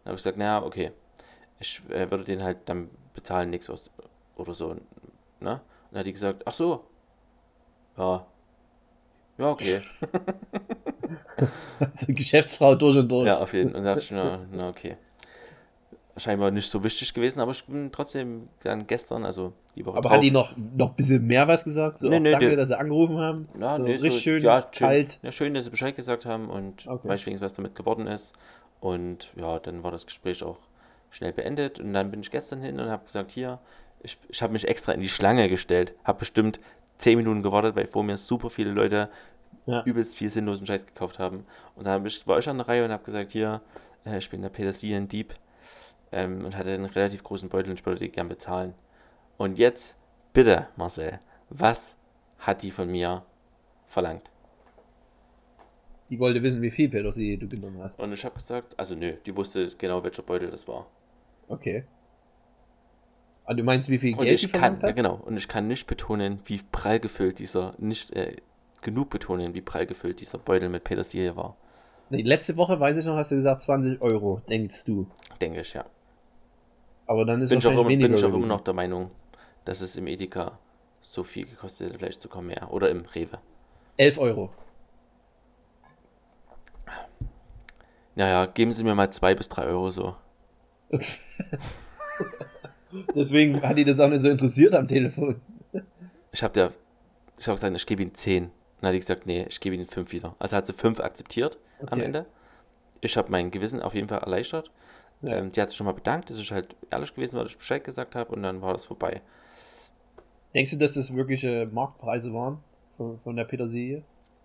[0.03, 0.91] Dann habe ich gesagt, naja, okay,
[1.59, 3.69] ich äh, würde den halt dann bezahlen, nichts
[4.35, 4.79] oder so, ne?
[5.39, 5.61] Und
[5.91, 6.85] dann hat die gesagt, ach so,
[7.97, 8.25] ja,
[9.37, 9.81] ja, okay.
[11.79, 13.27] Also Geschäftsfrau durch und durch.
[13.27, 13.79] Ja, auf jeden Fall.
[13.79, 14.97] Und dachte ich, na, na okay.
[16.17, 20.09] Scheinbar nicht so wichtig gewesen, aber ich bin trotzdem dann gestern, also die Woche Aber
[20.09, 21.99] drauf, hat die noch, noch ein bisschen mehr was gesagt?
[21.99, 23.47] So, Nee, nee, danke, der- dass sie angerufen haben.
[23.59, 25.19] ja, so nee, richtig so, schön ja, schön, kalt.
[25.21, 27.07] Ja, schön, dass sie Bescheid gesagt haben und Okay.
[27.07, 28.33] weiß wenigstens, was damit geworden ist.
[28.79, 30.57] Und ja, dann war das Gespräch auch
[31.11, 31.79] schnell beendet.
[31.79, 33.59] Und dann bin ich gestern hin und habe gesagt, hier,
[34.01, 36.59] ich, ich habe mich extra in die Schlange gestellt, habe bestimmt
[36.97, 39.09] 10 Minuten gewartet, weil vor mir super viele Leute
[39.67, 39.83] Ja.
[39.83, 41.45] übelst viel sinnlosen Scheiß gekauft haben.
[41.75, 43.61] Und dann war ich an der Reihe und habe gesagt, hier,
[44.05, 45.33] äh, ich bin der Petersilien-Dieb
[46.11, 48.73] ähm, und hatte einen relativ großen Beutel und ich würde die gern bezahlen.
[49.37, 49.97] Und jetzt,
[50.33, 51.95] bitte, Marcel, was
[52.39, 53.23] hat die von mir
[53.87, 54.31] verlangt?
[56.09, 57.99] Die wollte wissen, wie viel Petersilie du genommen hast.
[57.99, 60.87] Und ich habe gesagt, also nö, die wusste genau, welcher Beutel das war.
[61.47, 61.83] Okay.
[63.45, 65.67] Ah, du meinst, wie viel Und Geld die ich kann, ja, genau, und ich kann
[65.67, 68.37] nicht betonen, wie prall gefüllt dieser, nicht äh,
[68.81, 71.55] genug betonen, wie prall gefüllt dieser Beutel mit Petersilie war.
[72.09, 75.07] Nee, letzte Woche, weiß ich noch, hast du gesagt 20 Euro, denkst du.
[75.41, 75.85] Denke ich, ja.
[77.07, 79.11] Aber dann ist bin ich auch, immer, bin ich auch immer noch der Meinung,
[79.65, 80.59] dass es im Edeka
[81.01, 82.71] so viel gekostet hätte, vielleicht sogar mehr.
[82.71, 83.39] Oder im Rewe.
[83.95, 84.49] 11 Euro.
[88.15, 90.15] Naja, geben Sie mir mal zwei bis drei Euro so.
[93.15, 95.39] Deswegen hat die das auch nicht so interessiert am Telefon.
[96.31, 96.73] Ich habe der,
[97.37, 98.49] ich habe gesagt, ich gebe Ihnen zehn.
[98.81, 100.35] Dann hat die gesagt, nee, ich gebe Ihnen fünf wieder.
[100.39, 102.03] Also hat sie fünf akzeptiert am Okay.
[102.03, 102.25] Ende.
[103.01, 104.71] Ich habe mein Gewissen auf jeden Fall erleichtert.
[105.23, 107.57] Ähm, die hat sich schon mal bedankt, dass ich halt ehrlich gewesen war, dass ich
[107.57, 109.21] Bescheid gesagt habe und dann war das vorbei.
[110.53, 112.59] Denkst du, dass das wirkliche Marktpreise waren
[112.97, 114.03] von, von der Petersilie?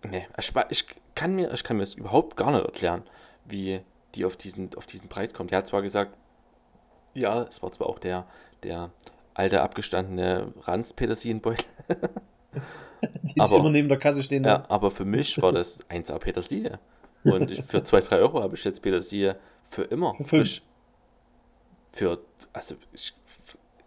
[0.09, 3.03] Nee, ich, ich kann mir, ich kann mir das überhaupt gar nicht erklären,
[3.45, 3.81] wie
[4.15, 5.51] die auf diesen, auf diesen Preis kommt.
[5.51, 6.17] Die hat zwar gesagt,
[7.13, 8.25] ja, es war zwar auch der,
[8.63, 8.89] der
[9.35, 11.65] alte abgestandene Ranz-Petersilienbeutel,
[13.23, 14.43] Die Aber- immer neben der Kasse stehen.
[14.45, 16.79] ja, aber für mich war das 1A Petersilie.
[17.23, 19.35] Und ich, für 2, 3 Euro habe ich jetzt Petersilie
[19.73, 20.61] für immer Für frisch.
[21.91, 22.19] Für,
[22.53, 23.13] also, ich,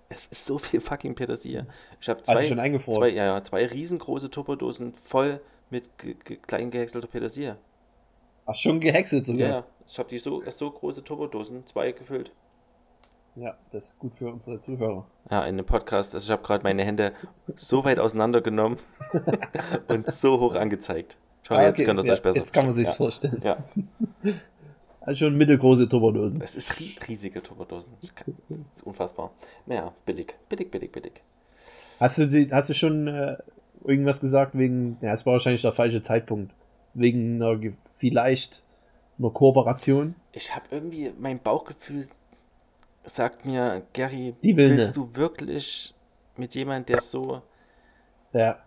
[0.09, 1.67] es ist so viel fucking Petersilie.
[2.01, 2.99] Ich habe zwei, schon eingefroren?
[3.01, 7.57] zwei, ja, ja, zwei riesengroße Tupperdosen voll mit ge, ge, klein gehäckselter Petersilie.
[8.47, 9.49] Ach, schon gehäckselt Ja, sogar.
[9.49, 9.65] ja.
[9.89, 12.31] Ich habe die so, so große Tupperdosen, zwei gefüllt.
[13.35, 15.07] Ja, das ist gut für unsere Zuhörer.
[15.31, 16.15] Ja, in einem Podcast.
[16.15, 17.13] Also ich habe gerade meine Hände
[17.55, 18.79] so weit auseinandergenommen
[19.89, 21.17] und so hoch angezeigt.
[21.43, 22.93] Schau, Ah, jetzt okay, könnt ihr es ja, euch besser Jetzt kann man sich ja.
[22.93, 23.41] vorstellen.
[23.45, 23.59] Ja,
[25.07, 26.41] Also schon mittelgroße Tupperdosen.
[26.41, 27.93] es ist ri riesige Tupperdosen.
[28.01, 28.11] Das
[28.75, 29.31] ist unfassbar.
[29.65, 31.23] Naja, billig, billig, billig, billig.
[32.01, 33.37] Hast du, die, hast du schon äh,
[33.85, 36.53] irgendwas gesagt wegen, ja, es war wahrscheinlich der falsche Zeitpunkt,
[36.93, 37.59] wegen einer,
[37.95, 38.65] vielleicht
[39.19, 40.17] einer Kooperation?
[40.33, 42.09] Ich habe irgendwie, mein Bauchgefühl
[43.05, 45.03] sagt mir, Gary, willst ne.
[45.03, 45.95] du wirklich
[46.37, 47.43] mit jemand, der so
[48.33, 48.59] Ja,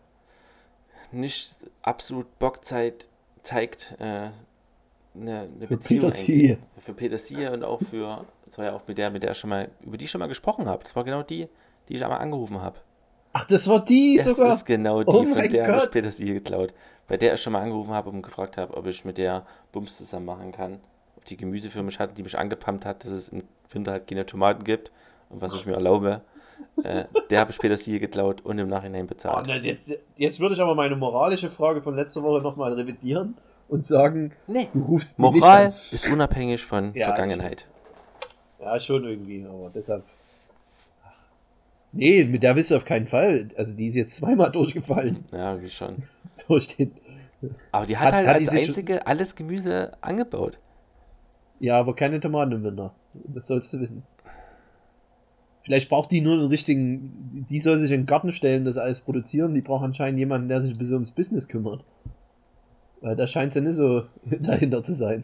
[1.11, 3.09] nicht absolut Bockzeit
[3.43, 4.29] zeigt, äh,
[5.19, 6.57] eine, eine Für Beziehung Petersilie.
[6.79, 9.49] Für Petersilie und auch für, das war ja auch mit der, mit der ich schon
[9.49, 10.83] mal, über die ich schon mal gesprochen habe.
[10.83, 11.47] Das war genau die,
[11.87, 12.77] die ich einmal angerufen habe.
[13.33, 14.55] Ach, das war die Das sogar.
[14.55, 15.91] ist genau die, Oh von der habe ich.
[15.91, 16.73] Petersilie geklaut.
[17.07, 19.97] Bei der ich schon mal angerufen habe und gefragt habe, ob ich mit der Bums
[19.97, 20.79] zusammen machen kann.
[21.17, 24.07] Ob die Gemüse für mich hat, die mich angepumpt hat, dass es im Winter halt
[24.07, 24.91] keine Tomaten gibt
[25.29, 26.21] und was ich mir erlaube.
[26.83, 29.47] Äh, der habe ich Petersilie geklaut und im Nachhinein Oh, bezahlt.
[29.47, 33.35] ne, jetzt, jetzt würde ich aber meine moralische Frage von letzter Woche nochmal revidieren
[33.69, 35.81] und sagen, Nee, du rufst die Moral nicht an.
[35.91, 37.65] ist unabhängig von Ja, Vergangenheit.
[38.59, 40.03] Ja, schon irgendwie, aber deshalb.
[41.05, 41.13] Ach.
[41.93, 43.47] Nee, mit der bist du auf keinen Fall.
[43.55, 45.23] Also die ist jetzt zweimal durchgefallen.
[45.31, 46.03] Ja, wie schon.
[46.47, 46.91] Durch den.
[47.71, 50.57] Aber die hat, Hat- halt hat als einzige alles Gemüse angebaut.
[51.61, 52.93] Ja, aber keine Tomaten im Winter.
[53.13, 54.03] Das sollst du wissen.
[55.63, 57.45] Vielleicht braucht die nur einen richtigen.
[57.49, 59.53] Die soll sich in den Garten stellen, das alles produzieren.
[59.53, 61.83] Die braucht anscheinend jemanden, der sich ein bisschen ums Business kümmert.
[63.01, 65.23] Weil da scheint ja nicht so dahinter zu sein.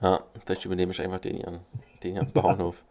[0.00, 1.60] Ja, vielleicht übernehme ich einfach den ihren,
[2.02, 2.82] den ihren Bauernhof.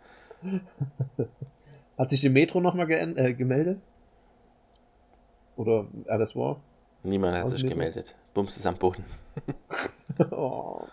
[1.97, 3.80] Hat sich die Metro nochmal äh, gemeldet?
[5.55, 6.61] Oder das war?
[7.03, 8.15] Niemand hat sich gemeldet.
[8.34, 9.05] Bums ist am Boden.
[10.32, 10.84] oh.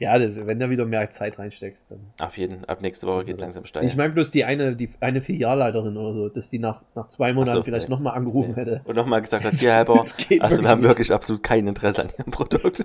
[0.00, 1.98] Ja, das, wenn du wieder mehr Zeit reinsteckst, dann.
[2.20, 3.84] Auf jeden Ab nächste Woche geht es langsam steil.
[3.84, 7.32] Ich meine bloß die eine, die eine Filialleiterin oder so, dass die nach, nach zwei
[7.32, 7.94] Monaten so, vielleicht nee.
[7.94, 8.82] nochmal angerufen hätte.
[8.84, 9.94] Und nochmal gesagt hat, hier halber,
[10.40, 10.88] also wir haben nicht.
[10.88, 12.84] wirklich absolut kein Interesse an ihrem Produkt.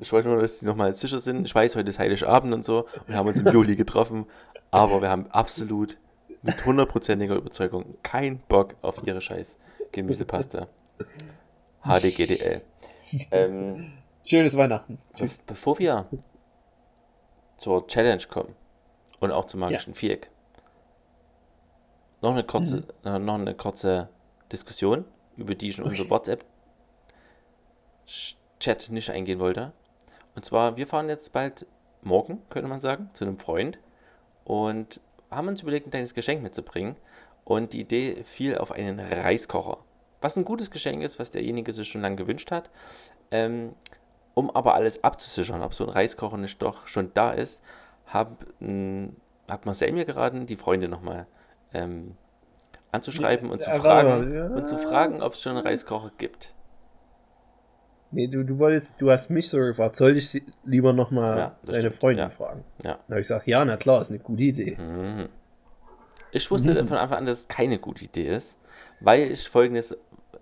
[0.00, 1.46] ich wollte nur, dass die nochmal sicher sind.
[1.46, 2.86] Ich weiß, heute ist Heiligabend und so.
[3.08, 4.26] Wir haben uns im Juli getroffen.
[4.70, 5.96] Aber wir haben absolut
[6.42, 9.58] mit hundertprozentiger Überzeugung keinen Bock auf ihre scheiß
[9.90, 10.68] Gemüsepaste.
[11.82, 12.62] HDGDL.
[13.30, 13.92] Ähm,
[14.24, 14.96] Schönes Weihnachten.
[15.18, 16.06] Be bevor wir
[17.56, 18.54] zur Challenge kommen
[19.18, 20.30] und auch zum magischen Viereck,
[22.20, 24.10] noch eine kurze, äh, noch eine kurze
[24.52, 25.06] Diskussion,
[25.36, 29.72] über die ich in unser WhatsApp-Chat nicht eingehen wollte.
[30.34, 31.66] Und zwar, wir fahren jetzt bald
[32.02, 33.78] morgen, könnte man sagen, zu einem Freund
[34.44, 35.00] und
[35.30, 36.96] haben uns überlegt, ein kleines Geschenk mitzubringen.
[37.44, 39.78] Und die Idee fiel auf einen Reiskocher.
[40.20, 42.70] Was ein gutes Geschenk ist, was derjenige sich schon lange gewünscht hat.
[43.30, 43.74] Ähm,
[44.34, 47.62] um aber alles abzusichern, ob so ein Reiskocher nicht doch schon da ist,
[48.06, 49.16] hab, m,
[49.50, 51.26] hat Marcel mir geraten, die Freunde nochmal
[51.72, 52.16] ähm,
[52.92, 54.46] anzuschreiben und zu Ja, fragen, ja.
[54.46, 56.54] und zu fragen, ob es schon einen Reiskocher gibt.
[58.12, 61.56] Nee, du, du wolltest, du hast mich so gefragt, sollte ich sie lieber nochmal Ja,
[61.62, 62.30] seine stimmt, Freundin ja.
[62.30, 62.64] fragen?
[62.82, 62.94] Ja.
[62.94, 64.76] Da habe ich gesagt, ja, na klar, ist eine gute Idee.
[64.76, 65.28] Mhm.
[66.32, 68.56] Ich wusste von Anfang an, dass es keine gute Idee ist,
[69.00, 69.96] weil ich folgendes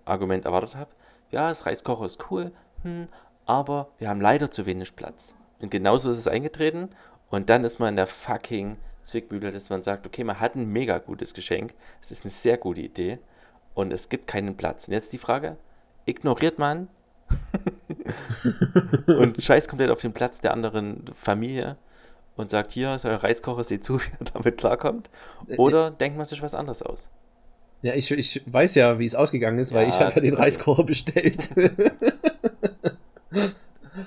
[0.09, 0.91] Argument erwartet habe.
[1.31, 2.51] Ja, das Reiskocher ist cool,
[2.83, 3.07] hm,
[3.45, 5.35] aber wir haben leider zu wenig Platz.
[5.59, 6.89] Und genauso ist es eingetreten.
[7.29, 10.67] Und dann ist man in der fucking Zwickmühle, dass man sagt, okay, man hat ein
[10.67, 13.19] mega gutes Geschenk, es ist eine sehr gute Idee
[13.73, 14.87] und es gibt keinen Platz.
[14.87, 15.57] Und jetzt die Frage,
[16.05, 16.89] ignoriert man
[19.07, 21.77] und scheißt komplett auf den Platz der anderen Familie
[22.35, 25.09] und sagt, hier ist euer Reiskocher, seht zu, wie ihr damit klarkommt.
[25.57, 27.09] Oder denkt man sich was anderes aus?
[27.81, 30.33] Ja, ich, ich weiß ja, wie es ausgegangen ist, weil Ja, ich habe ja den
[30.33, 30.43] okay.
[30.43, 31.49] Reiskocher bestellt.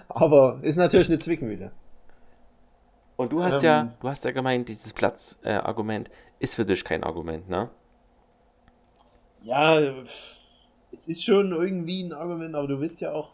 [0.08, 1.72] Aber ist natürlich eine Zwickmühle.
[3.16, 3.62] Und du hast Ähm.
[3.62, 7.70] ja, du hast ja gemeint, dieses Platzargument ist für dich kein Argument, ne?
[9.42, 9.78] Ja,
[10.92, 13.30] es ist schon irgendwie ein Argument, aber du wisst ja auch,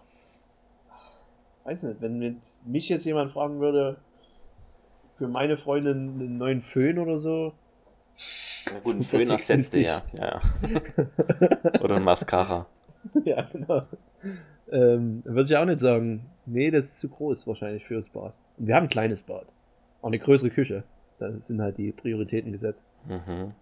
[1.65, 3.99] weiß nicht, wenn mit mich jetzt jemand fragen würde,
[5.15, 7.53] für meine Freundin einen neuen Föhn oder so,
[8.73, 10.01] Na gut, ein Föhn ersetzt ja.
[10.15, 11.81] ja, ja.
[11.81, 12.67] Oder ein Mascara.
[13.25, 13.83] ja, genau,
[14.71, 18.35] ähm, dann würde ich auch nicht sagen, nee, das ist zu groß wahrscheinlich fürs Bad.
[18.59, 19.47] Wir haben ein kleines Bad.
[20.03, 20.85] Auch eine größere Küche.
[21.19, 22.85] Da sind halt die Prioritäten gesetzt.
[23.09, 23.53] Mhm.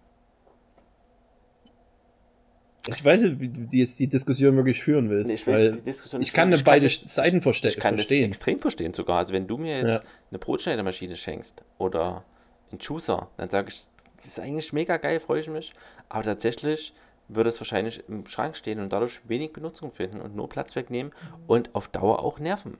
[2.89, 5.81] Ich weiß nicht, wie du jetzt die Diskussion wirklich führen willst, Nee, ich weil
[6.19, 6.63] ich kann führen.
[6.63, 8.29] beide das- Seiten verste Ich kann das verstehen.
[8.29, 9.17] extrem verstehen sogar.
[9.17, 10.01] Also wenn du mir jetzt Ja.
[10.29, 12.23] eine Brotschneidemaschine schenkst oder
[12.71, 13.87] einen Juicer, dann sage ich, das
[14.25, 15.73] ist eigentlich mega geil, freue ich mich.
[16.09, 16.93] Aber tatsächlich
[17.27, 21.11] würde es wahrscheinlich im Schrank stehen und dadurch wenig Benutzung finden und nur Platz wegnehmen
[21.45, 22.77] und auf Dauer auch nerven.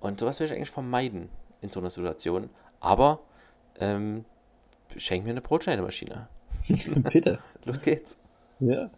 [0.00, 1.28] Und sowas will ich eigentlich vermeiden
[1.60, 2.50] in so einer Situation.
[2.80, 3.20] Aber
[3.78, 4.24] ähm,
[4.96, 6.28] schenk mir eine Brotschneidemaschine.
[6.68, 7.38] Bitte.
[7.64, 8.16] Los geht's.
[8.60, 8.90] Ja.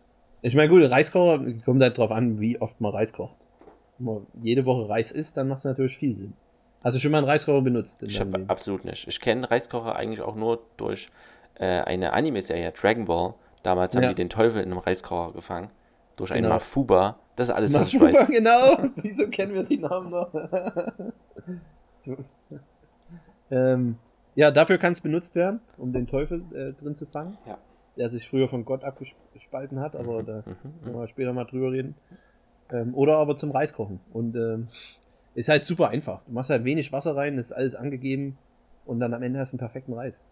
[0.43, 3.47] Ich meine, gut, Reiskocher kommt halt drauf an, wie oft man Reis kocht.
[3.99, 6.35] Wenn man jede Woche Reis isst, dann macht es natürlich viel Sinn.
[6.85, 8.03] Hast du schon mal einen Reiskocher benutzt?
[8.03, 9.09] Ich habe absolut nicht.
[9.09, 11.09] Ich kenne Reiskocher eigentlich auch nur durch
[11.55, 13.35] äh, eine Anime-Serie, Dragon Ball.
[13.63, 14.09] Damals haben Ja.
[14.11, 15.71] die den Teufel in einem Reiskocher gefangen.
[16.17, 16.55] Durch einen Genau.
[16.57, 17.17] Mafuba.
[17.37, 18.27] Das ist alles, was ich weiß.
[18.29, 18.77] genau.
[18.97, 20.33] Wieso kennen wir die Namen noch?
[23.51, 23.97] ähm,
[24.35, 27.39] ja, dafür kann es benutzt werden, um den Teufel äh, drin zu fangen.
[27.47, 27.59] Ja.
[27.97, 31.71] Der sich früher von Gott abgespalten hat, aber da Mhm, können wir später mal drüber
[31.73, 31.95] reden.
[32.71, 34.01] Ähm, oder aber zum Reiskochen.
[34.13, 34.69] Und ähm,
[35.35, 36.23] ist halt super einfach.
[36.27, 38.39] Du machst halt wenig Wasser rein, ist alles angegeben
[38.85, 40.29] und dann am Ende hast du einen perfekten Reis.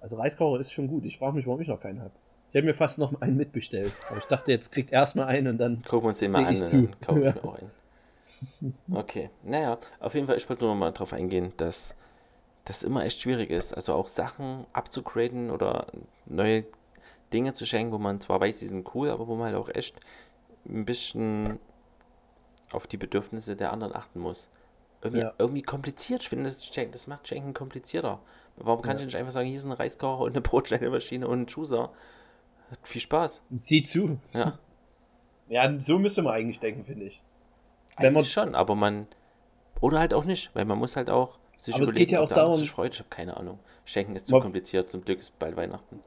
[0.00, 1.04] Also Reiskocher ist schon gut.
[1.04, 2.10] Ich frage mich, warum ich noch keinen habe.
[2.50, 3.92] Ich hätte mir fast noch einen mitbestellt.
[4.08, 6.54] Aber ich dachte, jetzt kriegt erstmal einen und dann Gucken wir uns den mal an
[6.54, 6.82] zu.
[6.82, 7.32] dann kaufe ich Ja.
[7.34, 7.70] mir auch einen.
[8.92, 11.94] Okay, naja, auf jeden Fall, ich wollte nur noch mal darauf eingehen, dass
[12.66, 13.72] das immer echt schwierig ist.
[13.74, 15.86] Also auch Sachen abzugraden oder
[16.26, 16.64] neue
[17.32, 19.68] Dinge zu schenken, wo man zwar weiß, die sind cool, aber wo man halt auch
[19.74, 19.96] echt
[20.66, 21.58] ein bisschen
[22.74, 24.50] auf die Bedürfnisse der anderen achten muss.
[25.02, 25.32] Irgendwie, Ja.
[25.38, 26.22] irgendwie kompliziert.
[26.22, 28.20] Ich finde, das, das macht Schenken komplizierter.
[28.56, 29.00] Warum kann Ja.
[29.00, 31.90] ich nicht einfach sagen, hier ist ein Reiskocher und eine Brotschneidemaschine und ein Juicer?
[32.70, 33.42] Hat viel Spaß.
[33.56, 34.18] sieh zu.
[34.32, 34.58] Ja.
[35.50, 37.20] Ja, so müsste man eigentlich denken, finde ich.
[37.98, 39.06] Wenn man, Eigentlich schon, aber man.
[39.82, 42.28] Oder halt auch nicht, weil man muss halt auch sich Aber es geht ja auch
[42.30, 42.94] darum- sich freut.
[42.94, 43.58] Ich habe keine Ahnung.
[43.84, 46.00] Schenken ist zu Man- kompliziert, zum Glück ist bald Weihnachten.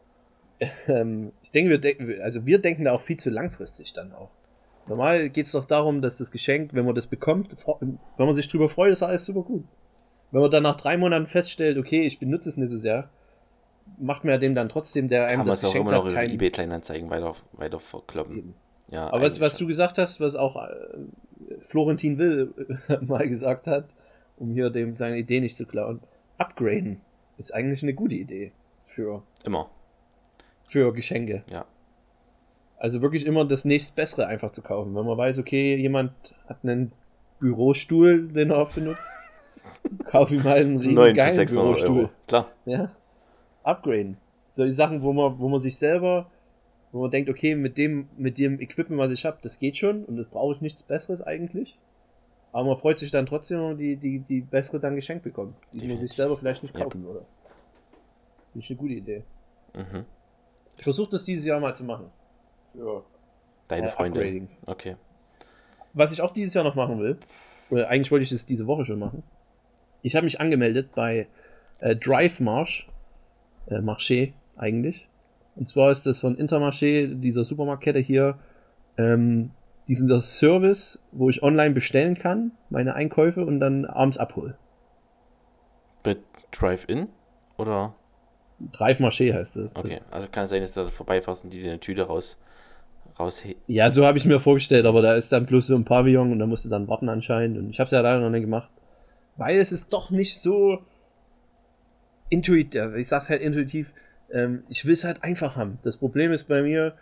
[0.88, 4.32] ähm, ich denke, wir denken, also wir denken da auch viel zu langfristig dann auch.
[4.88, 8.47] Normal geht es doch darum, dass das Geschenk, wenn man das bekommt, wenn man sich
[8.47, 9.65] drüber freut, ist alles super gut.
[10.31, 13.09] Wenn man dann nach drei Monaten feststellt, okay, ich benutze es nicht so sehr,
[13.97, 16.05] macht mir dem dann trotzdem, der einem Kann man das es auch geschenkt immer noch
[16.05, 16.31] hat, über kein...
[16.31, 18.53] eBay Kleinanzeigen weiter, weiter verkloppen.
[18.89, 20.69] Ja, Aber was, was du gesagt hast, was auch äh,
[21.59, 22.53] Florentin Will
[23.01, 23.89] mal gesagt hat,
[24.38, 25.99] um hier dem seine Idee nicht zu klauen,
[26.38, 27.01] upgraden
[27.38, 28.51] ist eigentlich eine gute Idee
[28.83, 29.69] für, Immer.
[30.63, 31.43] für Geschenke.
[31.51, 31.65] Ja.
[32.78, 34.95] Also wirklich immer das nächstbessere einfach zu kaufen.
[34.95, 36.11] Wenn man weiß, okay, jemand
[36.47, 36.91] hat einen
[37.39, 39.13] Bürostuhl, den er oft benutzt,
[40.11, 41.97] kauf ihm mal einen riesen 9 für geilen 600 Bürostuhl.
[41.99, 42.09] Euro.
[42.28, 42.47] Klar.
[42.65, 42.91] Ja.
[43.63, 44.17] Upgraden.
[44.49, 46.30] Solche Sachen, wo man, wo man sich selber,
[46.91, 50.05] wo man denkt, okay, mit dem, mit dem Equipment, was ich habe, das geht schon
[50.05, 51.78] und das brauche ich nichts Besseres eigentlich.
[52.53, 55.55] Aber man freut sich dann trotzdem, wenn man die, die, die bessere dann geschenkt bekommt,
[55.73, 56.84] die man sich selber vielleicht nicht Yep.
[56.84, 57.25] kaufen würde.
[58.51, 59.23] Finde ich eine gute Idee.
[59.75, 60.05] Mhm.
[60.78, 62.09] Ich versuche das dieses Jahr mal zu machen.
[62.78, 63.03] Für
[63.67, 64.21] Deine äh, Freundin.
[64.21, 64.47] Upgrading.
[64.67, 64.95] Okay.
[65.93, 67.17] Was ich auch dieses Jahr noch machen will,
[67.69, 69.23] oder eigentlich wollte ich das diese Woche schon machen.
[70.03, 71.28] Ich habe mich angemeldet bei
[71.80, 72.88] äh, Drive Marsh,
[73.67, 75.09] äh, Marché eigentlich.
[75.55, 78.38] Und zwar ist das von Intermarché, dieser Supermarktkette hier,
[78.97, 79.51] ähm,
[79.88, 84.57] dieser Service, wo ich online bestellen kann, meine Einkäufe und dann abends abhole.
[86.05, 86.19] Mit
[86.51, 87.07] Drive-In?
[87.57, 87.95] Oder?
[88.71, 89.75] Drive Marché heißt das.
[89.75, 89.95] Okay.
[89.95, 92.38] das Also kann es sein, dass du da vorbeifährst und die dir eine Tüte raus,
[93.20, 96.32] raus ja, so habe ich mir vorgestellt, aber da ist dann bloß so ein Pavillon
[96.32, 97.57] und da musst du dann warten anscheinend.
[97.57, 98.70] Und ich habe es ja leider noch nicht gemacht.
[99.36, 100.80] Weil es ist doch nicht so
[102.30, 103.93] intuitiv, ich sag's halt intuitiv,
[104.32, 105.80] ähm, ich will es halt einfach haben.
[105.84, 106.93] Das Problem ist bei mir,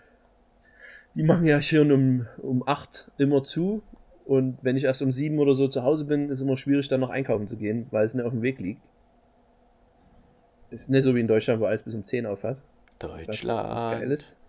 [1.16, 3.82] die machen ja schon um, um 8 immer zu.
[4.26, 7.00] Und wenn ich erst um 7 oder so zu Hause bin, ist immer schwierig, dann
[7.00, 8.90] noch einkaufen zu gehen, weil es nicht auf dem Weg liegt.
[10.72, 12.62] Ist nicht so wie in Deutschland, wo alles bis um 10 auf hat.
[13.00, 13.70] Was, Deutschland.
[13.70, 14.40] was geil ist.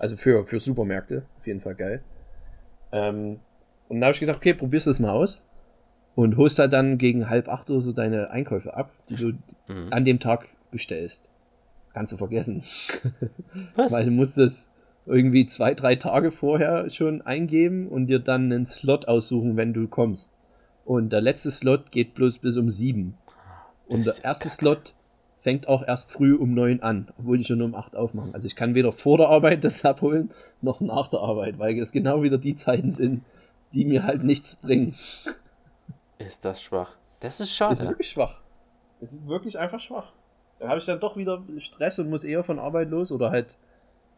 [0.00, 2.02] Also für, für Supermärkte, auf jeden Fall geil.
[2.90, 3.38] Ähm,
[3.88, 5.44] und da habe ich gedacht, okay, probierst du das mal aus.
[6.16, 9.32] Und holst halt dann gegen halb acht oder so deine Einkäufe ab, die du
[9.68, 9.88] Mhm.
[9.92, 11.28] an dem Tag bestellst.
[11.94, 12.64] Kannst du vergessen.
[13.76, 13.92] Was?
[13.92, 14.70] Weil du musst es
[15.06, 19.86] irgendwie zwei, drei Tage vorher schon eingeben und dir dann einen Slot aussuchen, wenn du
[19.86, 20.32] kommst.
[20.84, 23.16] Und der letzte Slot geht bloß bis um sieben.
[23.86, 24.48] Und der erste.
[24.48, 24.94] Slot
[25.40, 28.34] fängt auch erst früh um neun an, obwohl die schon um acht aufmachen.
[28.34, 30.30] Also ich kann weder vor der Arbeit das abholen,
[30.60, 33.24] noch nach der Arbeit, weil es genau wieder die Zeiten sind,
[33.72, 34.94] die mir halt nichts bringen.
[36.18, 36.94] Ist das schwach.
[37.20, 37.80] Das ist Das ist schade.
[37.88, 38.40] wirklich schwach.
[39.00, 40.12] Das ist wirklich einfach schwach.
[40.58, 43.56] Da habe ich dann doch wieder Stress und muss eher von Arbeit los oder halt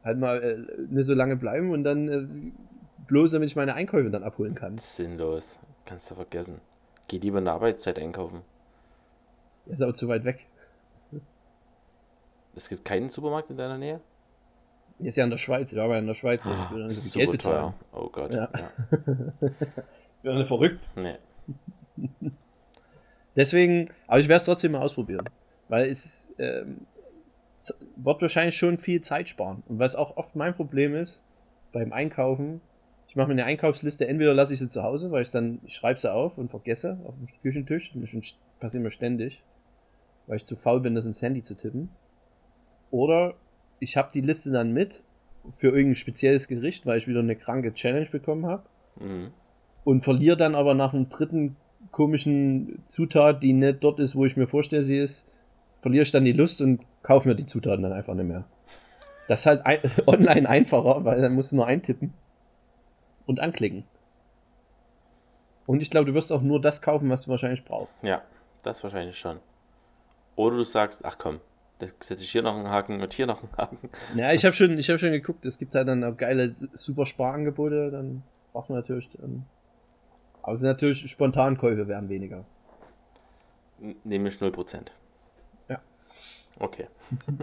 [0.03, 2.27] halt mal äh, nicht so lange bleiben und dann äh,
[3.07, 4.77] bloß damit ich meine Einkäufe dann abholen kann.
[4.79, 5.61] Sinnlos.
[5.85, 6.61] Kannst du vergessen.
[7.07, 8.41] Geh lieber in der Arbeitszeit einkaufen.
[9.66, 10.47] Ist aber zu weit weg.
[12.55, 14.00] Es gibt keinen Supermarkt in deiner Nähe?
[14.98, 16.44] Ist ja in der Schweiz, ich arbeite in der Schweiz.
[16.44, 17.74] ich will so viel Geld Super bezahlen.
[17.90, 18.00] teuer.
[18.00, 18.34] Oh Gott.
[18.34, 18.48] Ja.
[20.22, 20.32] Ja.
[20.40, 20.88] Ich verrückt.
[20.94, 21.16] Nee.
[23.36, 25.28] Deswegen, aber ich werde es trotzdem mal ausprobieren.
[25.68, 26.86] Weil es ähm,
[27.96, 29.62] wird wahrscheinlich schon viel Zeit sparen.
[29.66, 31.22] Und was auch oft mein Problem ist,
[31.72, 32.61] beim Einkaufen,
[33.09, 35.98] ich mache mir eine Einkaufsliste, entweder lasse ich sie zu Hause, weil ich dann, schreibe
[35.98, 37.92] sie auf und vergesse auf dem Küchentisch.
[37.94, 39.42] Das ist passiert mir ständig.
[40.26, 41.90] Weil ich zu faul bin, das ins Handy zu tippen.
[42.93, 43.34] Oder
[43.80, 45.03] ich habe die Liste dann mit
[45.57, 48.62] für irgendein spezielles Gericht, weil ich wieder eine kranke Challenge bekommen habe.
[49.01, 49.32] Mhm.
[49.82, 51.57] Und verliere dann aber nach dem dritten
[51.90, 55.26] komischen Zutat, die nicht dort ist, wo ich mir vorstelle, sie ist,
[55.80, 58.45] verliere ich dann die Lust und kaufe mir die Zutaten dann einfach nicht mehr.
[59.26, 62.12] Das ist halt ein, online einfacher, weil dann musst du nur eintippen
[63.26, 63.84] und anklicken.
[65.66, 67.97] Und ich glaube, du wirst auch nur das kaufen, was du wahrscheinlich brauchst.
[68.03, 68.22] Ja,
[68.62, 69.38] das wahrscheinlich schon.
[70.36, 71.40] Oder du sagst, ach komm,
[71.79, 73.91] da setze ich hier noch einen Haken und hier noch einen Haken.
[74.14, 77.07] Ja, ich habe schon, ich hab schon geguckt, es gibt halt dann auch geile super
[77.07, 79.47] Sparangebote, dann braucht man natürlich dann.
[80.43, 82.45] Aber es sind natürlich Spontankäufe werden weniger.
[84.05, 84.87] Nämlich 0%.
[85.68, 85.81] Ja.
[86.59, 86.87] Okay,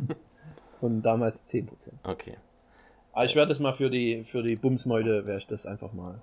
[0.79, 1.67] Von damals 10%.
[2.03, 2.37] okay.
[3.11, 6.21] Aber ich werde das mal für die, für die Bumsmeute, werde ich das einfach mal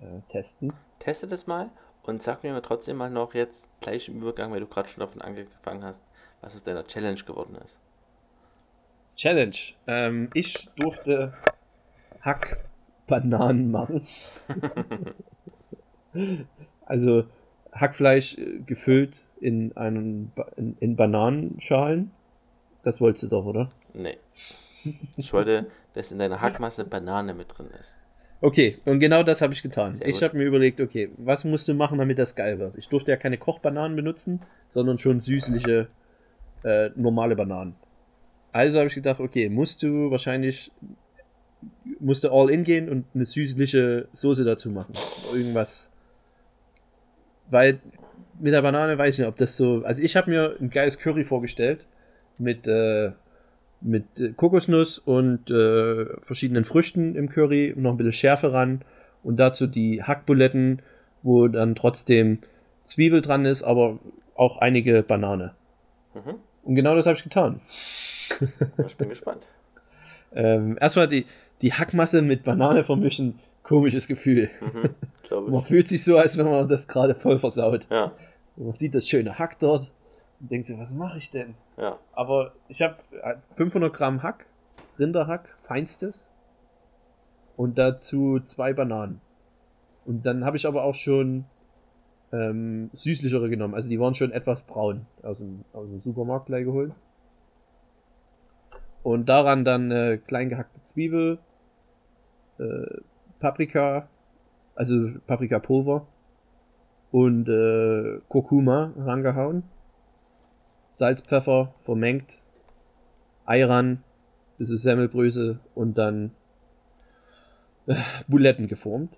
[0.00, 0.72] äh, testen.
[0.98, 1.70] Teste das mal
[2.02, 5.22] und sag mir trotzdem mal noch jetzt gleich im Übergang, weil du gerade schon davon
[5.22, 6.02] angefangen hast,
[6.40, 7.78] was aus deiner Challenge geworden ist.
[9.16, 9.56] Challenge.
[9.86, 11.34] Ähm, ich durfte
[12.20, 14.06] Hackbananen machen.
[16.86, 17.24] also
[17.72, 22.12] Hackfleisch äh, gefüllt in einen ba in, in Bananenschalen.
[22.82, 23.70] Das wolltest du doch, oder?
[23.92, 24.18] Nee.
[25.16, 27.94] Ich wollte, dass in deiner Hackmasse Banane mit drin ist.
[28.40, 29.98] Okay, und genau das habe ich getan.
[30.04, 32.78] Ich habe mir überlegt, okay, was musst du machen, damit das geil wird?
[32.78, 35.88] Ich durfte ja keine Kochbananen benutzen, sondern schon süßliche,
[36.64, 37.74] äh, normale Bananen.
[38.52, 40.72] Also habe ich gedacht, okay, musst du wahrscheinlich,
[42.00, 44.94] musst du all in gehen und eine süßliche Soße dazu machen.
[45.34, 45.92] Irgendwas.
[47.50, 47.80] Weil
[48.40, 49.82] mit der Banane weiß ich nicht, ob das so.
[49.84, 51.86] Also ich habe mir ein geiles Curry vorgestellt
[52.38, 53.12] mit, äh,
[53.80, 58.82] mit äh, Kokosnuss und äh, verschiedenen Früchten im Curry und noch ein bisschen Schärfe ran
[59.22, 60.82] und dazu die Hackbuletten,
[61.22, 62.38] wo dann trotzdem
[62.84, 63.98] Zwiebel dran ist, aber
[64.34, 65.54] auch einige Banane.
[66.14, 66.36] Mhm.
[66.68, 67.62] Und genau das habe ich getan.
[68.86, 69.46] Ich bin gespannt.
[70.30, 71.24] Ähm, erstmal die,
[71.62, 74.50] die Hackmasse mit Banane vermischen, komisches Gefühl.
[74.60, 75.50] Mhm.
[75.50, 77.86] Man fühlt sich so, als wenn man das gerade voll versaut.
[77.90, 78.12] Ja,
[78.56, 79.90] man sieht das schöne Hack dort
[80.38, 81.54] und denkt sich, was mache ich denn?
[81.78, 81.98] ja.
[82.12, 82.96] Aber ich habe
[83.54, 84.44] 500 Gramm Hack,
[84.98, 86.30] Rinderhack, feinstes.
[87.56, 89.22] Und dazu zwei Bananen.
[90.04, 91.46] Und dann habe ich aber auch schon
[92.32, 93.74] ähm, süßlichere genommen.
[93.74, 96.92] Also die waren schon etwas braun aus dem, aus dem Supermarkt gleich geholt.
[99.02, 101.38] Und daran dann äh, klein gehackte Zwiebel,
[102.58, 103.00] äh,
[103.38, 104.08] Paprika,
[104.74, 106.06] also Paprikapulver
[107.10, 109.62] und äh, Kurkuma rangehauen.
[110.92, 112.42] Salz, Pfeffer, vermengt,
[113.46, 114.02] Ei ran,
[114.58, 116.32] bisschen Semmelbrösel und dann
[117.86, 117.94] äh,
[118.26, 119.16] Buletten geformt,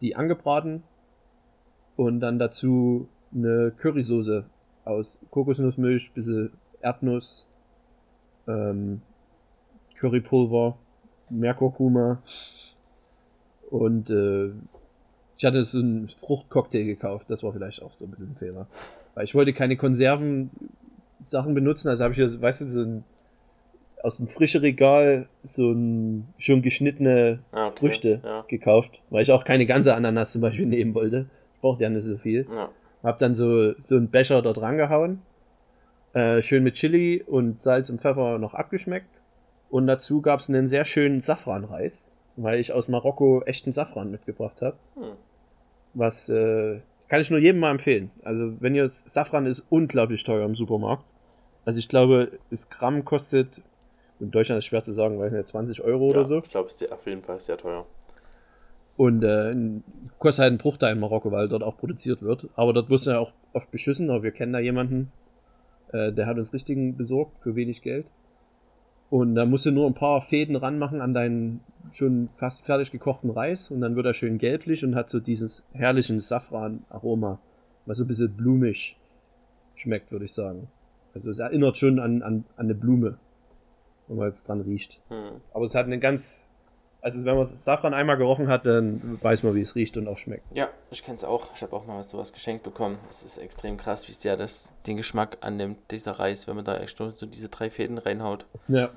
[0.00, 0.84] die angebraten
[1.96, 4.44] und dann dazu eine Currysoße
[4.84, 7.46] aus Kokosnussmilch, bisschen Erdnuss,
[8.48, 9.02] ähm,
[9.96, 10.76] Currypulver,
[11.28, 12.22] mehr Kurkuma
[13.70, 14.50] und äh,
[15.36, 18.66] ich hatte so einen Fruchtcocktail gekauft, das war vielleicht auch so ein bisschen ein Fehler.
[19.14, 20.50] Weil ich wollte keine Konserven
[21.20, 23.04] Sachen benutzen, also habe ich hier, weißt du, so ein
[24.02, 27.76] aus dem frischen Regal so ein schon geschnittene Ah, okay.
[27.78, 28.44] Früchte Ja.
[28.48, 31.26] gekauft, weil ich auch keine ganze Ananas zum Beispiel nehmen wollte.
[31.60, 32.46] Ich brauchte ja nicht so viel.
[32.50, 32.70] Ja.
[33.02, 35.20] Hab dann so, so einen Becher dort rangehauen.
[36.14, 39.10] Äh, schön mit Chili und Salz und Pfeffer noch abgeschmeckt.
[39.68, 44.62] Und dazu gab es einen sehr schönen Safranreis, weil ich aus Marokko echten Safran mitgebracht
[44.62, 44.76] habe.
[44.96, 45.12] Hm.
[45.92, 46.80] Was äh,
[47.10, 48.10] kann ich nur jedem mal empfehlen.
[48.22, 51.04] Also, wenn ihr Safran ist unglaublich teuer im Supermarkt.
[51.64, 53.60] Also, ich glaube, das Gramm kostet,
[54.18, 56.38] in Deutschland ist schwer zu sagen, weil nicht 20 Euro oder ja, so.
[56.38, 57.84] Ich glaube, es ist auf jeden Fall sehr teuer.
[59.00, 59.56] Und äh,
[60.18, 62.50] kostet halt einen Bruchteil in Marokko, weil dort auch produziert wird.
[62.54, 65.10] Aber dort wirst du ja auch oft beschissen, aber wir kennen da jemanden,
[65.90, 68.04] äh, der hat uns richtigen besorgt für wenig Geld.
[69.08, 71.60] Und da musst du nur ein paar Fäden ranmachen an deinen
[71.92, 75.66] schon fast fertig gekochten Reis und dann wird er schön gelblich und hat so dieses
[75.72, 77.40] herrlichen Safran-Aroma,
[77.86, 78.98] was so ein bisschen blumig
[79.76, 80.68] schmeckt, würde ich sagen.
[81.14, 83.16] Also es erinnert schon an, an, an eine Blume,
[84.08, 85.00] wenn man jetzt dran riecht.
[85.08, 85.40] Hm.
[85.54, 86.49] Aber es hat eine ganz.
[87.02, 90.18] Also, wenn man Safran einmal gerochen hat, dann weiß man, wie es riecht und auch
[90.18, 90.44] schmeckt.
[90.54, 91.54] Ja, ich kenne es auch.
[91.54, 92.98] Ich habe auch mal sowas geschenkt bekommen.
[93.08, 96.76] Es ist extrem krass, wie sehr das den Geschmack annimmt, dieser Reis, wenn man da
[96.78, 98.44] echt so diese drei Fäden reinhaut.
[98.68, 98.90] Ja,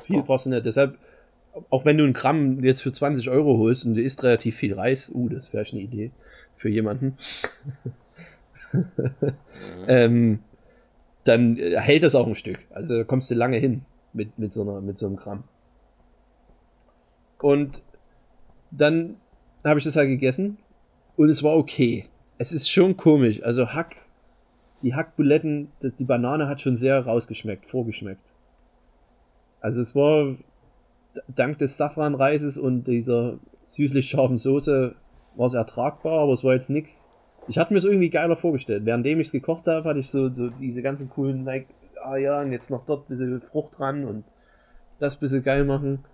[0.00, 0.66] viel brauchst du nicht.
[0.66, 0.98] Deshalb,
[1.70, 4.74] auch wenn du einen Gramm jetzt für 20 Euro holst und du isst relativ viel
[4.74, 6.10] Reis, uh, das wäre eine Idee
[6.56, 7.16] für jemanden,
[8.72, 9.84] Mhm.
[9.88, 10.38] ähm,
[11.24, 12.58] dann hält das auch ein Stück.
[12.70, 13.82] Also da kommst du lange hin
[14.12, 15.44] mit, mit, so, einer, mit so einem Gramm.
[17.40, 17.82] Und
[18.70, 19.16] dann
[19.64, 20.58] habe ich das halt gegessen
[21.16, 22.06] und es war okay.
[22.38, 23.42] Es ist schon komisch.
[23.42, 23.96] Also Hack,
[24.82, 28.32] die Hackbuletten, die Banane hat schon sehr rausgeschmeckt, vorgeschmeckt.
[29.60, 30.36] Also es war,
[31.34, 34.94] dank des Safranreises und dieser süßlich scharfen Soße
[35.34, 37.10] war es ertragbar, aber es war jetzt nichts.
[37.48, 38.84] Ich hatte mir es irgendwie geiler vorgestellt.
[38.84, 41.66] Währenddem ich es gekocht habe, hatte ich so, so diese ganzen coolen, like,
[42.02, 44.24] ah ja, und jetzt noch dort ein bisschen Frucht dran und
[44.98, 46.04] das ein bisschen geil machen.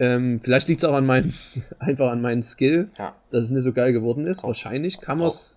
[0.00, 1.34] Ähm, vielleicht liegt es auch an meinem,
[1.78, 3.14] einfach an meinem Skill, Ja.
[3.30, 4.40] dass es nicht so geil geworden ist.
[4.42, 4.48] Auch.
[4.48, 5.54] Wahrscheinlich kann man Also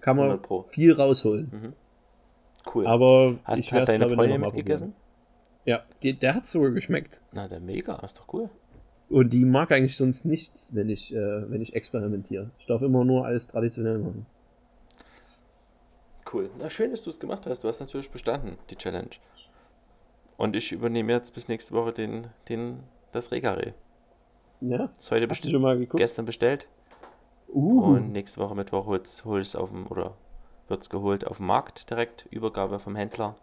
[0.00, 0.62] kann man 100 Pro.
[0.62, 1.50] viel rausholen.
[1.52, 2.70] Mhm.
[2.74, 2.86] Cool.
[2.86, 4.94] Aber Hast, ich werde hat deine glaube ich, Freundin noch mal mitgegessen?
[5.66, 7.20] Ja, die, der hat sogar geschmeckt.
[7.32, 8.48] Na, der mega, ist doch cool.
[9.10, 12.50] Und die mag eigentlich sonst nichts, wenn ich, äh, wenn ich experimentiere.
[12.58, 14.24] Ich darf immer nur alles traditionell machen.
[16.32, 16.48] Cool.
[16.58, 17.64] Na, schön, dass du es gemacht hast.
[17.64, 19.10] Du hast natürlich bestanden, die Challenge.
[20.36, 22.80] Und ich übernehme jetzt bis nächste Woche den, den,
[23.12, 23.74] das Regaré.
[24.60, 25.98] Ja, Ist heute hast du schon mal geguckt?
[25.98, 26.68] gestern bestellt.
[27.48, 30.14] Uh, Und nächste Woche Mittwoch ich es auf dem, oder
[30.68, 33.34] wird es geholt auf dem Markt direkt, Übergabe vom Händler.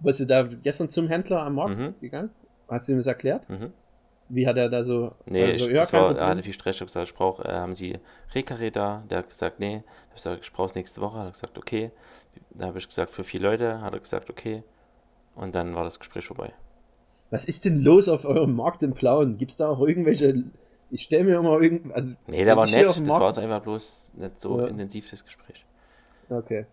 [0.00, 1.94] bist du da gestern zum Händler am Markt Mhm.
[2.00, 2.30] gegangen?
[2.68, 3.48] Hast du ihm das erklärt?
[3.48, 3.72] Mhm.
[4.28, 5.12] Wie hat er da so...
[5.26, 6.74] Nee, also, ich, das war, er hatte viel Stress.
[6.76, 7.96] Ich habe gesagt, ich brauche, äh, haben Sie
[8.34, 9.04] Rekaré da?
[9.08, 9.76] Der hat gesagt, nee.
[9.76, 11.18] Ich habe gesagt, ich brauche es nächste Woche.
[11.18, 11.92] Hat er gesagt, okay.
[12.50, 13.80] Da habe ich gesagt, für vier Leute.
[13.82, 14.64] Hat er gesagt, okay.
[15.36, 16.52] Und dann war das Gespräch vorbei.
[17.30, 19.36] Was ist denn los auf eurem Markt in Plauen?
[19.38, 20.44] Gibt es da auch irgendwelche...
[20.90, 21.92] Ich stelle mir immer irgend...
[21.92, 22.84] Also, Nee, der war nett.
[22.86, 24.66] Das war jetzt einfach bloß nicht so Ja.
[24.68, 25.64] intensiv, das Gespräch.
[26.30, 26.66] Okay.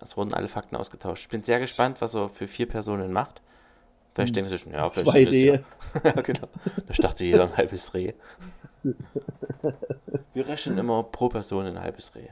[0.00, 1.22] Es wurden alle Fakten ausgetauscht.
[1.22, 3.42] Ich bin sehr gespannt, was er für vier Personen macht.
[4.14, 5.12] Vielleicht denken sie schon, ja, vielleicht Hm.
[5.12, 5.64] Zwei es ja- Rehe.
[6.04, 6.48] ja, genau.
[6.86, 8.12] Da dachte jeder ein halbes Reh.
[10.34, 12.28] Wir rechnen immer pro Person ein halbes Reh.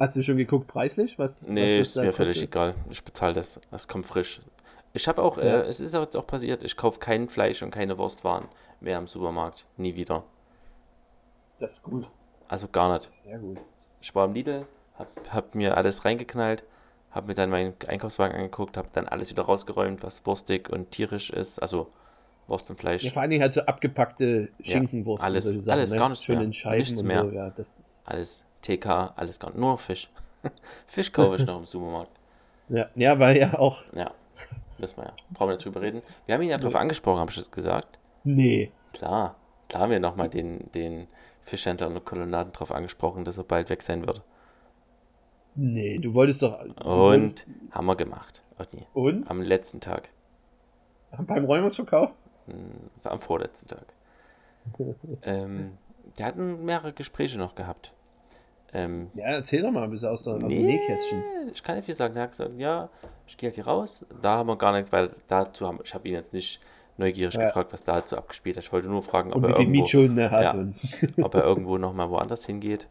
[0.00, 1.16] Hast du schon geguckt preislich?
[1.18, 2.48] Was, Nee, was ist mir völlig kostet?
[2.50, 2.74] egal.
[2.90, 3.60] Ich bezahle das.
[3.70, 4.40] Das kommt frisch.
[4.96, 5.44] Ich habe auch, Ja.
[5.60, 8.46] äh, es ist jetzt auch passiert, ich kaufe kein Fleisch und keine Wurstwaren
[8.80, 9.66] mehr im Supermarkt.
[9.76, 10.24] Nie wieder.
[11.58, 12.08] Das ist gut.
[12.48, 13.12] Also gar nicht.
[13.12, 13.58] Sehr gut.
[14.00, 14.66] Ich war im Lidl,
[14.98, 16.64] hab, hab mir alles reingeknallt,
[17.10, 21.30] hab mir dann meinen Einkaufswagen angeguckt, hab dann alles wieder rausgeräumt, was wurstig und tierisch
[21.30, 21.60] ist.
[21.60, 21.88] Also
[22.46, 23.02] Wurst und Fleisch.
[23.02, 25.98] Ja, vor allen Dingen halt so abgepackte Schinkenwurst alles- und solche Sachen, alles, ne?
[25.98, 26.52] gar nichts Schön mehr.
[26.52, 27.22] Scheiben Nichts mehr.
[27.24, 27.30] so.
[27.30, 30.08] Ja, das ist, Alles TK, alles gar Nur noch Fisch.
[30.86, 32.12] Fisch kaufe ich noch im Supermarkt.
[32.70, 33.82] ja, ja, weil ja auch.
[33.94, 34.10] Ja,
[34.78, 35.12] wissen wir ja.
[35.34, 36.02] Brauchen wir nicht drüber reden.
[36.26, 37.98] Wir haben ihn ja darauf angesprochen, habe ich es gesagt.
[38.24, 38.72] Nee.
[38.92, 39.36] Klar,
[39.68, 41.08] klar haben wir nochmal den, den
[41.42, 44.22] Fischhändler und Kolonnaden darauf angesprochen, dass er bald weg sein wird.
[45.54, 46.58] Nee, du wolltest doch.
[46.62, 48.42] du Und wolltest, haben wir gemacht.
[48.58, 48.86] Otni.
[48.94, 49.30] und?
[49.30, 50.10] Am letzten Tag.
[51.18, 52.10] Beim Räumungsverkauf?
[52.46, 53.86] Hm, am vorletzten Tag.
[55.22, 55.78] ähm,
[56.16, 57.92] wir hatten mehrere Gespräche noch gehabt.
[58.72, 61.22] Ähm, Ja, erzähl doch mal ein bisschen aus, der, aus dem Nee, Nähkästchen.
[61.52, 62.16] ich kann nicht viel sagen.
[62.16, 62.88] Er hat gesagt, ja,
[63.26, 64.04] ich gehe halt hier raus.
[64.22, 65.66] Da haben wir gar nichts weiter dazu.
[65.66, 66.60] Haben, ich habe ihn jetzt nicht
[66.98, 67.44] neugierig Ja.
[67.46, 68.64] gefragt, was dazu abgespielt hat.
[68.64, 69.84] Ich wollte nur fragen, ob Und er irgendwo.
[70.18, 70.54] Ja.
[71.24, 72.88] Ob er irgendwo nochmal woanders hingeht.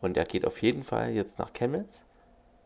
[0.00, 2.04] Und er geht auf jeden Fall jetzt nach Chemnitz.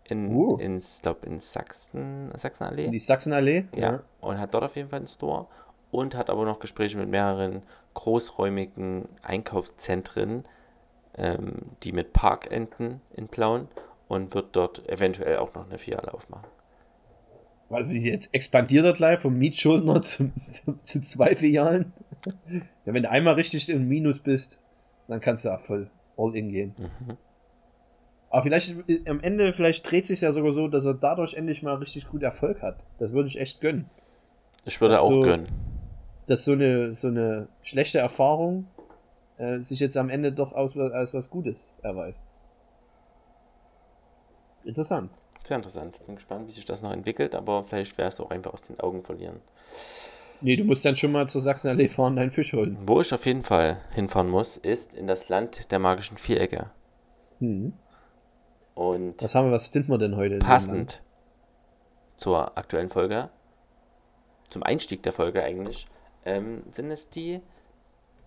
[0.05, 0.57] In, Uh.
[0.59, 2.91] ins, glaub, in Sachsen, Sachsenallee.
[2.91, 3.65] die Sachsenallee?
[3.75, 5.47] Ja, und hat dort auf jeden Fall einen Store
[5.93, 7.63] und hat aber noch Gespräche mit mehreren
[7.95, 10.45] großräumigen Einkaufszentren,
[11.17, 13.69] ähm, die mit Park enden in Plauen
[14.09, 16.49] und wird dort eventuell auch noch eine Filiale aufmachen.
[17.71, 21.93] Also wie jetzt expandiert er gleich vom Mietschuldner zu, zu, zu zwei Filialen?
[22.85, 24.61] Ja, wenn du einmal richtig im Minus bist,
[25.09, 26.75] dann kannst du auch voll all in gehen.
[26.77, 27.17] Mhm.
[28.31, 31.63] Aber vielleicht äh, am Ende, vielleicht dreht sich ja sogar so, dass er dadurch endlich
[31.63, 32.85] mal richtig gut Erfolg hat.
[32.99, 33.91] Das würde ich echt gönnen.
[34.65, 35.21] Ich würde Ach auch so.
[35.21, 35.49] gönnen.
[36.27, 38.67] Dass so eine, so eine schlechte Erfahrung
[39.39, 42.33] äh, sich jetzt am Ende doch aus, als was Gutes erweist.
[44.65, 45.11] Interessant.
[45.45, 45.99] Sehr interessant.
[46.07, 48.79] Bin gespannt, wie sich das noch entwickelt, aber vielleicht wäre es auch einfach aus den
[48.79, 49.41] Augen verlieren.
[50.41, 52.77] Nee, du musst dann schon mal zur Sachsenallee fahren, deinen Fisch holen.
[52.85, 56.71] Wo ich auf jeden Fall hinfahren muss, ist in das Land der magischen Vierecke.
[57.39, 57.73] Hm.
[58.75, 60.39] Und Was haben wir, was finden wir denn heute?
[60.39, 61.03] passend
[62.17, 63.31] zur aktuellen Folge,
[64.51, 65.87] zum Einstieg der Folge eigentlich,
[66.25, 67.41] ähm, sind es die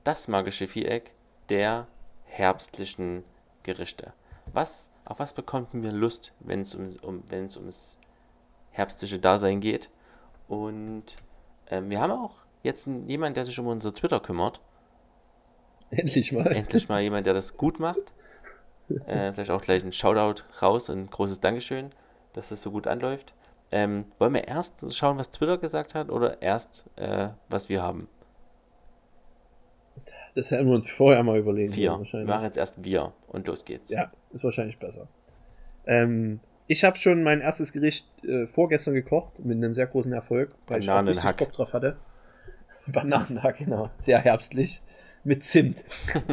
[0.06, 1.12] das magische Viereck
[1.50, 1.88] der
[2.24, 3.26] herbstlichen
[3.64, 4.14] Gerichte.
[4.54, 7.98] Was, auf was bekommt mir Lust, wenn es um, um, ums
[8.72, 9.90] herbstliche Dasein geht?
[10.48, 11.18] Und
[11.70, 14.62] ähm, wir haben auch jetzt einen, jemand, der sich um unser Twitter kümmert.
[15.90, 16.48] Endlich mal.
[16.48, 18.14] Endlich mal jemand, der das gut macht.
[19.08, 21.92] Äh, vielleicht auch gleich ein Shoutout raus und ein großes Dankeschön,
[22.34, 23.34] dass das so gut anläuft.
[23.72, 28.08] Ähm, wollen wir erst schauen, was Twitter gesagt hat oder erst, äh, was wir haben?
[30.36, 31.76] Das hätten wir uns vorher mal überlegen.
[31.76, 31.98] Wir.
[32.26, 33.90] machen jetzt erst wir und los geht's.
[33.90, 35.08] Ja, ist wahrscheinlich besser.
[35.86, 40.56] Ähm, ich habe schon mein erstes Gericht äh, vorgestern gekocht mit einem sehr großen Erfolg,
[40.68, 41.38] weil ich Bananenhack.
[41.38, 41.98] Bock drauf hatte.
[42.88, 43.90] Bananenhack, genau.
[43.98, 44.82] Sehr herbstlich.
[45.24, 45.84] Mit Zimt.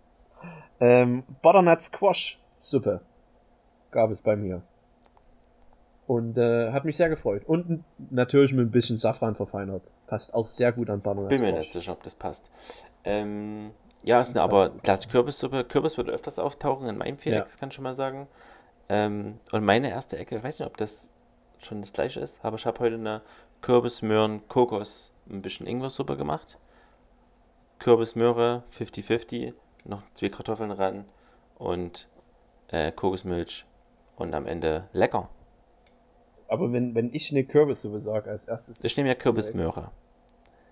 [0.80, 3.00] ähm, Butternut Squash Suppe
[3.90, 4.62] gab es bei mir.
[6.10, 7.44] Und äh, hat mich sehr gefreut.
[7.46, 9.84] Und natürlich mit ein bisschen Safran verfeinert.
[10.08, 12.50] Passt auch sehr gut an Butternut Bin mir nicht sicher, ob das passt.
[13.04, 13.70] Ähm,
[14.02, 15.62] ja, ist eine aber klassische Kürbissuppe.
[15.62, 17.44] Kürbis wird öfters auftauchen in meinem Viereck, Ja.
[17.44, 18.26] das kann ich schon mal sagen.
[18.88, 21.10] Ähm, und meine erste Ecke, ich weiß nicht, ob das
[21.58, 23.22] schon das gleiche ist, aber ich habe heute eine
[23.60, 26.58] Kürbis, Möhren, Kokos, ein bisschen Ingwersuppe gemacht.
[27.78, 29.54] Kürbis, Möhre, 50-50,
[29.84, 31.04] noch zwei Kartoffeln ran
[31.56, 32.08] und
[32.66, 33.64] äh, Kokosmilch
[34.16, 35.28] und am Ende lecker.
[36.50, 38.82] Aber wenn, wenn ich eine Kürbissuppe sage als erstes.
[38.82, 39.92] Ich nehme ja Kürbismöhre.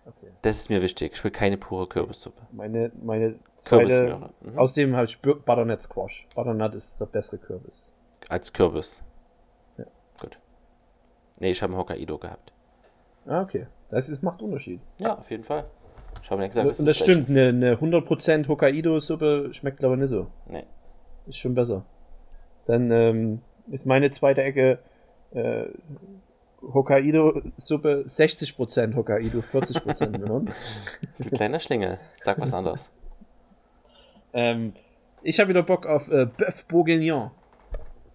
[0.04, 0.26] Okay.
[0.42, 1.12] Das ist mir wichtig.
[1.14, 2.42] Ich will keine pure Kürbissuppe.
[2.50, 4.30] Meine, meine zweite.
[4.40, 4.58] Mhm.
[4.58, 6.26] Außerdem habe ich Bu- Butternut Squash.
[6.34, 7.94] Butternut ist der bessere Kürbis.
[8.28, 9.04] Als Kürbis.
[9.76, 9.84] Ja.
[10.20, 10.40] Gut.
[11.38, 12.52] Nee, ich habe einen Hokkaido gehabt.
[13.26, 13.68] Ah, okay.
[13.90, 14.80] Das ist, macht Unterschied.
[15.00, 15.66] Ja, auf jeden Fall.
[16.20, 20.10] Ich habe mir gesagt, Und das gleich stimmt, eine, eine 100% Hokkaido-Suppe schmeckt aber nicht
[20.10, 20.26] so.
[20.46, 20.64] Nee.
[21.26, 21.84] Ist schon besser.
[22.64, 24.80] Dann ähm, ist meine zweite Ecke
[25.32, 25.66] äh,
[26.62, 30.48] Hokkaido-Suppe 60% Hokkaido, 40% Möhren.
[31.18, 31.98] Du kleiner Schlingel.
[32.18, 32.90] Sag was anderes.
[34.32, 34.72] ähm,
[35.22, 37.30] ich habe wieder Bock auf äh, Bœuf Bourguignon.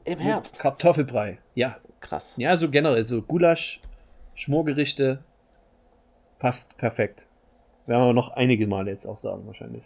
[0.06, 0.60] Im Herbst.
[0.60, 1.40] Kartoffelbrei.
[1.56, 1.78] Ja.
[2.02, 2.34] Krass.
[2.36, 3.80] Ja, so generell, so Gulasch,
[4.34, 5.24] Schmorgerichte,
[6.38, 7.28] passt perfekt.
[7.86, 9.84] Werden wir noch einige Male jetzt auch sagen, wahrscheinlich.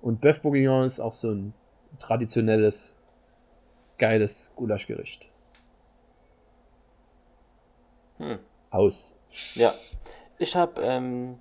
[0.00, 1.52] Und Bœuf Bourguignon ist auch so ein
[1.98, 2.96] traditionelles,
[3.98, 5.30] geiles Gulaschgericht.
[8.18, 8.38] Hm.
[8.70, 9.18] Aus.
[9.54, 9.74] Ja.
[10.38, 11.38] Ich habe ähm,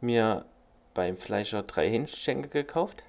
[0.00, 0.44] mir
[0.94, 3.02] beim Fleischer drei Hähnchenschenkel gekauft.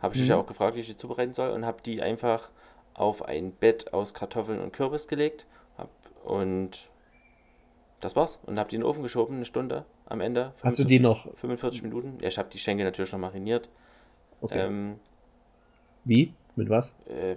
[0.00, 0.34] Habe ich dich Mhm.
[0.36, 1.50] ja auch gefragt, wie ich die zubereiten soll.
[1.50, 2.50] Und habe die einfach
[2.94, 5.46] auf ein Bett aus Kartoffeln und Kürbis gelegt.
[5.78, 5.88] Hab,
[6.24, 6.90] und
[8.00, 8.38] das war's.
[8.46, 10.52] Und habe die in den Ofen geschoben, eine Stunde am Ende.
[10.62, 11.26] Hast du die noch?
[11.36, 12.18] 45 Minuten.
[12.20, 13.68] Ja, ich habe die Schenkel natürlich noch mariniert.
[14.40, 14.66] Okay.
[14.66, 15.00] Ähm,
[16.04, 16.34] Wie?
[16.56, 16.94] Mit was?
[17.08, 17.36] äh,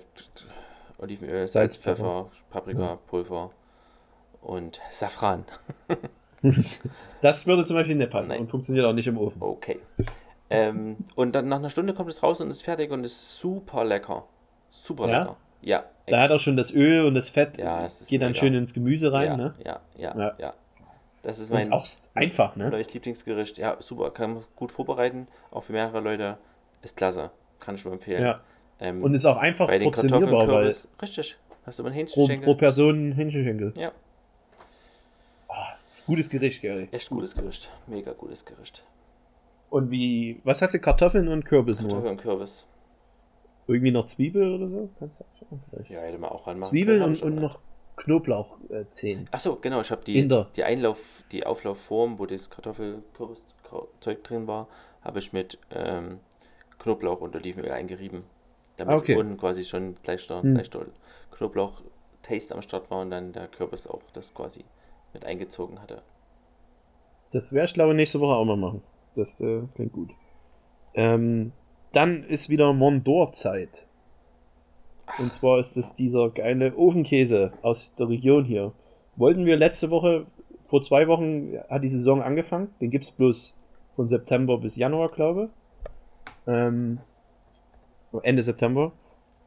[0.97, 3.51] Olivenöl, Salz, Salz, Pfeffer, Paprika, Pulver
[4.49, 5.45] und Safran.
[7.21, 8.39] Das würde zum Beispiel nicht passen Nein.
[8.41, 9.41] und funktioniert auch nicht im Ofen.
[9.41, 9.79] Okay.
[10.49, 13.83] Ähm, und dann nach einer Stunde kommt es raus und ist fertig und ist super
[13.83, 14.23] lecker.
[14.69, 15.19] Super Ja?
[15.19, 15.35] lecker.
[15.61, 15.83] Ja.
[16.07, 18.39] Da hat auch schon das Öl und das Fett, Ja, geht dann mega.
[18.39, 19.53] schön ins Gemüse rein, ja, ne?
[19.65, 20.35] ja, ja, Ja.
[20.39, 20.53] ja,
[21.23, 22.69] Das ist Das ist mein auch einfach, ne?
[22.69, 23.57] neues Lieblingsgericht.
[23.57, 24.09] Ja, super.
[24.11, 25.27] Kann man gut vorbereiten.
[25.51, 26.37] Auch für mehrere Leute.
[26.81, 27.31] Ist klasse.
[27.59, 28.23] Kann ich nur empfehlen.
[28.23, 28.39] Ja.
[28.79, 30.87] Ähm, Und ist auch einfach bei den Kartoffeln, Kürbis.
[31.01, 31.37] Richtig.
[31.65, 32.55] Hast du mal einen pro, pro Hähnchenschenkel?
[32.55, 33.73] Person Hähnchenschenkel.
[33.75, 33.91] Ja.
[36.09, 36.87] Gutes Gericht, Gary.
[36.91, 37.69] Echt gutes Gericht.
[37.85, 38.83] Mega gutes Gericht.
[39.69, 40.79] Und wie, was hat sie?
[40.79, 41.89] Kartoffeln und Kürbis nur?
[41.89, 42.65] Kartoffeln und Kürbis.
[43.67, 44.89] Irgendwie noch Zwiebel oder so?
[44.97, 45.91] Kannst du auch vielleicht.
[45.91, 47.59] Ja, hätte man auch ranmachen Zwiebeln und, und noch
[47.97, 49.27] Knoblauchzehen.
[49.31, 54.67] Achso, genau, ich habe die, die Einlauf, die Auflaufform, wo das Kartoffelkürbiszeug drin war,
[55.03, 56.19] habe ich mit ähm,
[56.79, 58.23] Knoblauch und Olivenöl eingerieben.
[58.77, 59.15] Damit Ah, okay.
[59.15, 60.59] unten quasi schon gleich der, Hm.
[61.33, 64.65] Knoblauch-Taste am Start war und dann der Kürbis auch das quasi
[65.13, 66.01] mit eingezogen hatte.
[67.31, 68.81] Das werde ich glaube nächste Woche auch mal machen.
[69.15, 70.09] Das äh, klingt gut.
[70.93, 71.51] Ähm,
[71.91, 73.87] dann ist wieder Mondor-Zeit.
[75.17, 78.73] Und zwar ist es dieser geile Ofenkäse aus der Region hier.
[79.15, 80.27] Wollten wir letzte Woche,
[80.63, 82.69] vor zwei Wochen hat die Saison angefangen.
[82.79, 83.57] Den gibt es bloß
[83.95, 85.49] von September bis Januar, glaube ich.
[86.47, 86.99] Ähm,
[88.23, 88.91] Ende September.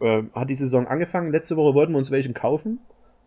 [0.01, 1.31] Ähm, hat die Saison angefangen.
[1.31, 2.81] Letzte Woche wollten wir uns welchen kaufen.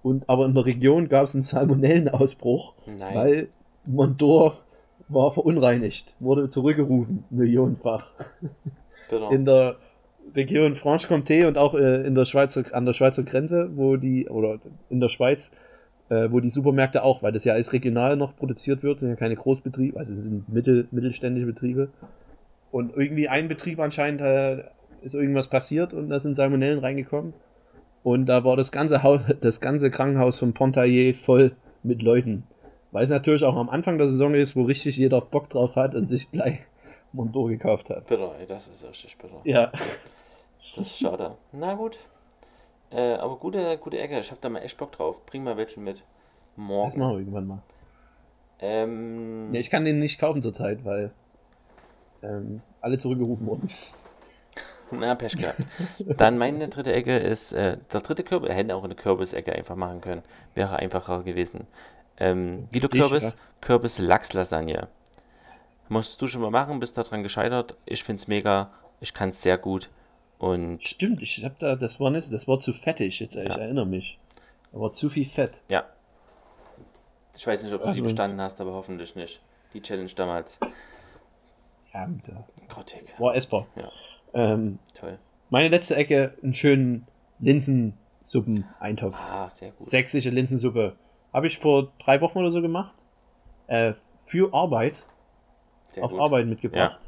[0.06, 2.76] Und, aber in der Region gab es einen Salmonellenausbruch.
[2.86, 3.16] Nein.
[3.16, 3.48] Weil
[3.88, 4.60] Mondor
[5.08, 8.12] war verunreinigt, wurde zurückgerufen, millionenfach.
[9.10, 9.32] Bitter.
[9.32, 9.78] In der
[10.36, 14.60] Region Franche-Comté und auch äh, in der Schweizer, an der Schweizer Grenze, wo die, oder
[14.92, 15.50] in der Schweiz,
[16.10, 19.16] äh, wo die Supermärkte auch, weil das ja als regional noch produziert wird, sind ja
[19.16, 21.90] keine Großbetriebe, also es sind mittel, mittelständische Betriebe.
[22.72, 24.66] Und irgendwie ein Betrieb anscheinend äh,
[25.02, 27.34] ist irgendwas passiert und da sind Salmonellen reingekommen.
[28.06, 32.44] Und da war das ganze, Haus, das ganze Krankenhaus von Pontarlier voll mit Leuten.
[32.92, 35.96] Weil es natürlich auch am Anfang der Saison ist, wo richtig jeder Bock drauf hat
[35.96, 36.60] und sich gleich
[37.14, 38.06] Mondor gekauft hat.
[38.06, 39.42] bitter, ey, das ist richtig bitter.
[39.44, 39.72] Ja.
[39.72, 41.36] Das ist schade.
[41.52, 41.98] Na gut.
[42.92, 44.20] Äh, aber gute, gute Ecke.
[44.20, 45.26] Ich habe da mal echt Bock drauf.
[45.26, 45.98] Bring mal welchen mit.
[45.98, 46.04] Das
[46.58, 47.00] Morgen.
[47.00, 47.62] machen wir irgendwann mal.
[48.60, 51.10] Ähm, Ja, ich kann den nicht kaufen zurzeit, weil
[52.22, 53.68] ähm, alle zurückgerufen wurden.
[54.92, 55.62] Na, Pech gehabt.
[56.00, 60.02] Dann meine dritte Ecke ist, äh, der dritte Kürbis, hätte auch eine Kürbisecke einfach machen
[60.02, 60.22] können.
[60.54, 61.68] Wäre einfacher gewesen.
[62.18, 63.32] Ähm, Guido Dich, Kürbis, ja.
[63.62, 64.88] Kürbis Lachslasagne.
[65.90, 67.76] Musst du schon mal machen, bist daran gescheitert.
[67.86, 68.72] Ich finde es mega,
[69.02, 69.90] ich kann es sehr gut.
[70.38, 73.56] Und Stimmt, ich hab da, das war nicht, das war zu fettig, jetzt ich Ja.
[73.58, 74.18] erinnere mich.
[74.72, 75.62] War zu viel Fett.
[75.70, 75.84] ja,
[77.38, 79.42] ich weiß nicht, ob du Also die bestanden hast, aber hoffentlich nicht.
[79.74, 80.58] Die Challenge damals.
[81.94, 82.08] Ja,
[82.70, 83.14] Grottig.
[83.18, 83.68] war essbar.
[83.76, 83.92] Ja.
[84.36, 85.18] Ähm, Toll.
[85.50, 87.08] meine letzte Ecke, einen schönen
[87.40, 89.16] Linsensuppen-Eintopf.
[89.18, 89.78] Ah, sehr gut.
[89.80, 90.96] Sächsische Linsensuppe.
[91.34, 92.96] Habe ich vor drei Wochen oder so gemacht.
[93.68, 93.94] Äh,
[94.26, 95.06] für Arbeit,
[95.92, 96.20] Sehr auf gut.
[96.20, 97.00] Arbeit mitgebracht.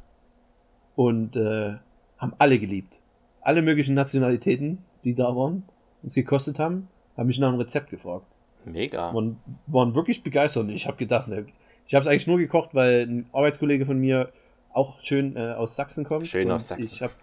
[0.96, 1.76] Und äh,
[2.18, 3.02] haben alle geliebt.
[3.42, 5.64] Alle möglichen Nationalitäten, die da waren,
[6.04, 8.26] uns gekostet haben, haben mich nach einem Rezept gefragt.
[8.66, 9.14] Mega.
[9.14, 10.64] waren, waren wirklich begeistert.
[10.64, 11.46] Und ich habe gedacht, ne,
[11.86, 14.32] ich habe es eigentlich nur gekocht, weil ein Arbeitskollege von mir
[14.74, 16.28] auch schön äh, aus Sachsen kommt.
[16.28, 16.86] Schön aus Sachsen.
[16.92, 17.14] Ich habe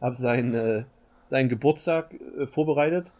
[0.00, 0.84] hab seinen, äh,
[1.24, 3.12] seinen Geburtstag äh, vorbereitet,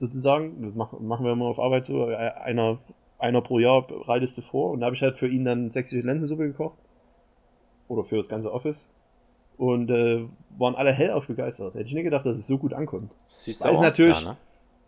[0.00, 0.62] sozusagen.
[0.62, 2.10] Das mach, machen wir immer auf Arbeit so.
[2.10, 2.78] Äh, Einer,
[3.18, 4.72] einer pro Jahr bereitest du vor.
[4.72, 6.78] Und da habe ich halt für ihn dann sächsische Linsensuppe gekocht.
[7.88, 8.94] Oder für das ganze Office.
[9.56, 10.24] Und äh,
[10.58, 11.74] waren alle hellauf begeistert.
[11.74, 13.12] Hätte ich nie gedacht, dass es so gut ankommt.
[13.28, 14.36] Süß Weiß natürlich- Ja, ne?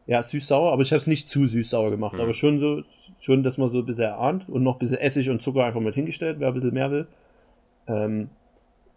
[0.09, 2.15] Ja, süß-sauer, aber ich habe es nicht zu süß-sauer gemacht.
[2.15, 2.21] Mhm.
[2.21, 2.83] Aber schon so,
[3.19, 5.81] schon, dass man so ein bisschen erahnt und noch ein bisschen Essig und Zucker einfach
[5.81, 7.09] mit hingestellt, wer ein bisschen mehr will.
[7.87, 8.31] Ähm,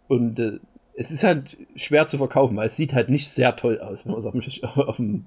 [0.08, 0.58] und äh,
[0.94, 4.12] es ist halt schwer zu verkaufen, weil es sieht halt nicht sehr toll aus, wenn
[4.12, 5.26] man es auf dem, auf dem,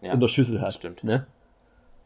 [0.00, 0.12] ja.
[0.12, 0.74] in der Schüssel hat.
[0.74, 1.04] stimmt.
[1.04, 1.26] Ne?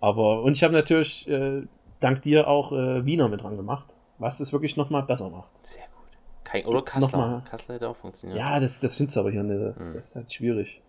[0.01, 1.62] Aber, und ich habe natürlich äh,
[2.01, 5.51] dank dir auch äh, Wiener mit dran gemacht, was es wirklich nochmal besser macht.
[5.66, 6.18] Sehr gut.
[6.45, 7.18] Kein, oder Kassler.
[7.18, 7.43] Nochmal.
[7.49, 8.39] Kassler hätte auch funktioniert.
[8.39, 9.78] Ja, das, das findest du aber hier nicht.
[9.78, 9.95] Mhm.
[9.95, 10.82] Das ist halt schwierig.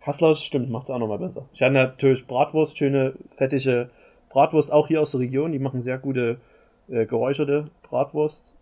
[0.00, 1.46] Kassler stimmt, macht es auch nochmal besser.
[1.52, 3.90] Ich hatte natürlich Bratwurst, schöne, fettige
[4.30, 5.52] Bratwurst, auch hier aus der Region.
[5.52, 6.40] Die machen sehr gute
[6.88, 8.56] äh, geräucherte Bratwurst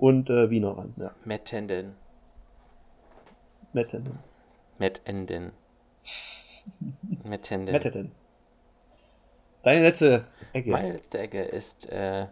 [0.00, 0.94] und äh, Wiener ran.
[0.96, 1.94] Ja, Mettenden.
[3.72, 4.18] Metten.
[4.78, 5.52] Mettenden.
[7.22, 7.72] Mettenden.
[7.72, 8.12] Metteten.
[9.62, 10.70] Deine letzte Ecke.
[10.70, 12.26] Meine letzte Ecke ist, äh,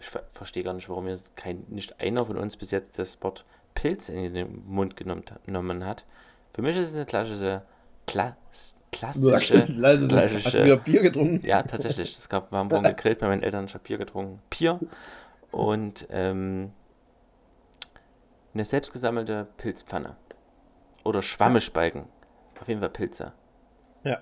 [0.00, 3.22] ich ver verstehe gar nicht, warum mir kein, nicht einer von uns bis jetzt das
[3.22, 3.44] Wort
[3.74, 6.04] Pilz in den Mund genommen, hat.
[6.54, 7.62] Für mich ist es eine klassische,
[8.06, 8.36] Kla
[8.90, 11.46] klassische, Hast du klassische, wieder Bier getrunken?
[11.46, 12.16] ja, tatsächlich.
[12.16, 14.40] Es gab, wir haben vorhin gegrillt bei meinen Eltern, ich habe Bier getrunken.
[14.50, 14.80] Bier
[15.50, 16.72] und ähm,
[18.54, 20.16] eine selbstgesammelte Pilzpfanne.
[21.04, 22.06] Oder Schwammespalken.
[22.60, 23.32] Auf jeden Fall Pilze.
[24.04, 24.20] Ja.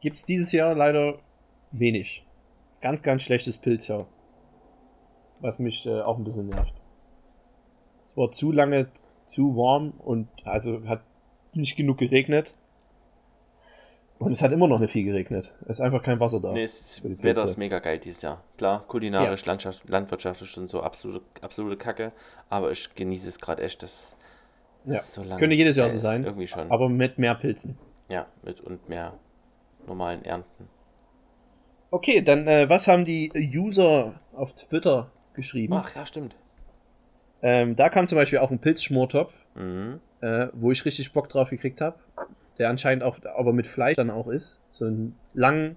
[0.00, 1.18] Gibt's dieses Jahr leider
[1.72, 2.26] wenig.
[2.80, 4.06] Ganz, ganz schlechtes Pilzjahr.
[5.40, 6.74] Was mich äh, auch ein bisschen nervt.
[8.06, 8.88] Es war zu lange
[9.26, 11.02] zu warm und also hat
[11.52, 12.52] nicht genug geregnet.
[14.18, 15.54] Und es hat immer noch nicht viel geregnet.
[15.62, 16.52] Es ist einfach kein Wasser da.
[16.52, 16.66] Nee,
[17.02, 18.42] Wetter ist mega geil dieses Jahr.
[18.56, 22.12] Klar, kulinarisch, Landschaft, landwirtschaftlich und so absolute, absolute Kacke.
[22.48, 24.16] Aber ich genieße es gerade echt, dass
[24.84, 25.00] Ja.
[25.00, 26.24] so lange Könnte jedes Jahr so sein.
[26.24, 26.70] Irgendwie schon.
[26.70, 27.78] Aber mit mehr Pilzen.
[28.08, 29.12] ja, mit und mehr
[29.86, 30.68] normalen Ernten.
[31.90, 35.74] Okay, dann äh, was haben die User auf Twitter geschrieben?
[35.74, 36.34] Ach ja, stimmt.
[37.40, 39.32] Ähm, da kam zum Beispiel auch ein Pilzschmortopf.
[39.54, 40.00] Mhm.
[40.20, 41.96] äh, wo ich richtig Bock drauf gekriegt habe.
[42.58, 44.60] Der anscheinend auch, aber mit Fleisch dann auch ist.
[44.70, 45.76] So ein lang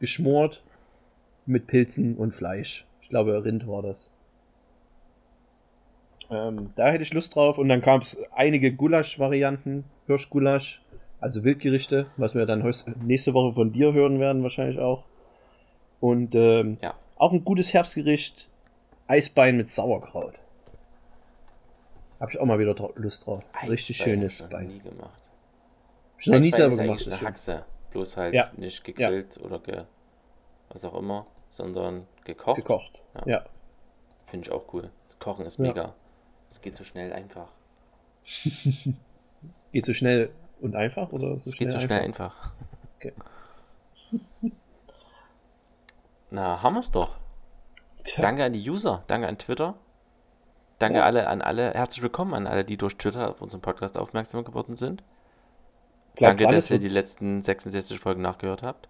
[0.00, 0.62] geschmort
[1.46, 2.86] mit Pilzen und Fleisch.
[3.02, 4.10] Ich glaube, Rind war das.
[6.30, 7.58] Ähm, da hätte ich Lust drauf.
[7.58, 9.84] Und dann gab es einige Gulasch-Varianten.
[10.06, 10.82] Hirschgulasch,
[11.20, 12.62] also Wildgerichte, was wir dann
[13.02, 15.04] nächste Woche von dir hören werden, wahrscheinlich auch.
[16.00, 16.94] Und ähm, Ja.
[17.16, 18.48] auch ein gutes Herbstgericht.
[19.06, 20.34] Eisbein mit Sauerkraut.
[22.20, 23.42] Habe ich auch mal wieder Lust drauf.
[23.68, 24.82] Richtig Eisbein schönes hab ich noch nie Eis.
[24.82, 25.23] gemacht.
[26.24, 26.88] Ich noch nie selber ist gemacht.
[26.90, 27.28] eigentlich das eine.
[27.28, 27.64] Haxe.
[27.90, 28.50] Bloß halt Ja.
[28.56, 29.84] nicht gegrillt oder ge,
[30.70, 32.56] was auch immer, sondern gekocht.
[32.56, 33.02] Gekocht.
[33.14, 33.22] Ja.
[33.26, 33.44] Ja.
[34.26, 34.90] Finde ich auch cool.
[35.18, 35.64] Kochen ist Ja.
[35.66, 35.94] mega.
[36.50, 37.48] Es geht so schnell einfach.
[39.72, 42.52] Geht so schnell und einfach oder so es geht so schnell einfach.
[42.96, 43.12] Okay.
[46.30, 47.16] Na, haben wir's doch.
[48.02, 48.22] Tja.
[48.22, 49.74] Danke an die User, danke an Twitter.
[50.78, 51.04] Danke Ja.
[51.04, 54.74] alle an alle, herzlich willkommen an alle, die durch Twitter auf unseren Podcast aufmerksam geworden
[54.76, 55.02] sind.
[56.16, 58.88] Bleibt danke, dass ihr die letzten 66 Folgen nachgehört habt.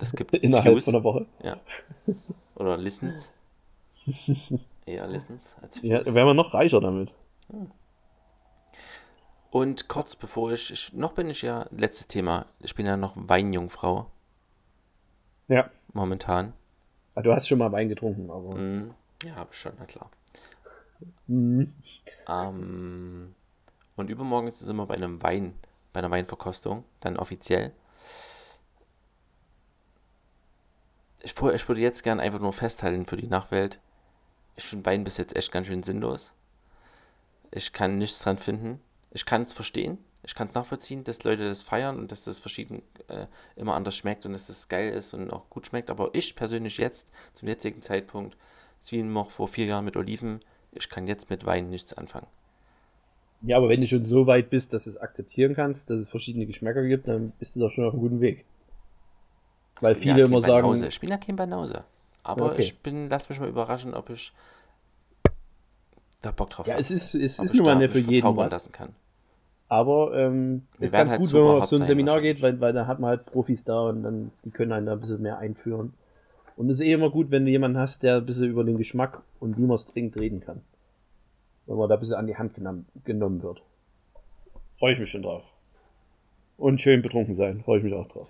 [0.00, 1.26] Das gibt innerhalb Views von einer Woche.
[2.56, 3.30] oder Listens.
[4.86, 6.14] Eher Listens als Ja, Views.
[6.14, 7.12] wären wir noch reicher damit.
[9.50, 13.12] Und kurz bevor ich, ich, noch bin ich ja, letztes Thema, ich bin ja noch
[13.16, 14.10] Weinjungfrau
[15.48, 15.70] Ja.
[15.92, 16.52] momentan.
[17.14, 18.56] Ah, Du hast schon mal Wein getrunken, aber.
[18.56, 18.94] Mhm.
[19.22, 20.10] Ja, habe ich schon, na klar.
[21.28, 21.72] Mhm.
[22.28, 23.34] Ähm,
[23.96, 25.54] und übermorgen sind wir bei einem Wein,
[25.94, 27.72] bei einer Weinverkostung, dann offiziell.
[31.22, 33.78] Ich, ich würde jetzt gern einfach nur festhalten für die Nachwelt.
[34.56, 36.34] Ich finde Wein bis jetzt echt ganz schön sinnlos.
[37.50, 38.80] Ich kann nichts dran finden.
[39.12, 39.98] Ich kann es verstehen.
[40.24, 43.26] Ich kann es nachvollziehen, dass Leute das feiern und dass das verschieden äh,
[43.56, 45.90] immer anders schmeckt und dass das geil ist und auch gut schmeckt.
[45.90, 48.36] Aber ich persönlich jetzt, zum jetzigen Zeitpunkt,
[48.88, 50.40] wie noch vor vier Jahren mit Oliven,
[50.72, 52.26] ich kann jetzt mit Wein nichts anfangen.
[53.46, 56.08] Ja, aber wenn du schon so weit bist, dass du es akzeptieren kannst, dass es
[56.08, 58.44] verschiedene Geschmäcker gibt, dann bist du doch schon auf einem guten Weg.
[59.80, 60.86] Weil viele ja immer sagen, Banause.
[60.86, 61.84] Ich bin ja kein Banause.
[62.22, 62.62] Aber Okay.
[62.62, 64.32] ich bin, lass mich mal überraschen, ob ich
[66.22, 66.80] da Bock drauf ja, habe.
[66.80, 68.50] es ist, es ist nun mal nicht für jeden was.
[68.50, 68.94] lassen kann.
[69.68, 72.72] Aber ähm, ist ganz halt gut, wenn man auf so ein Seminar geht, weil, weil
[72.72, 75.38] da hat man halt Profis da und dann die können einen da ein bisschen mehr
[75.38, 75.94] einführen.
[76.56, 78.78] Und es ist eh immer gut, wenn du jemanden hast, der ein bisschen über den
[78.78, 80.60] Geschmack und wie man es trinkt reden kann.
[81.66, 83.62] Wenn man da ein bisschen an die Hand genommen, genommen wird.
[84.78, 85.44] Freue ich mich schon drauf.
[86.56, 88.28] Und schön betrunken sein, freue ich mich auch drauf.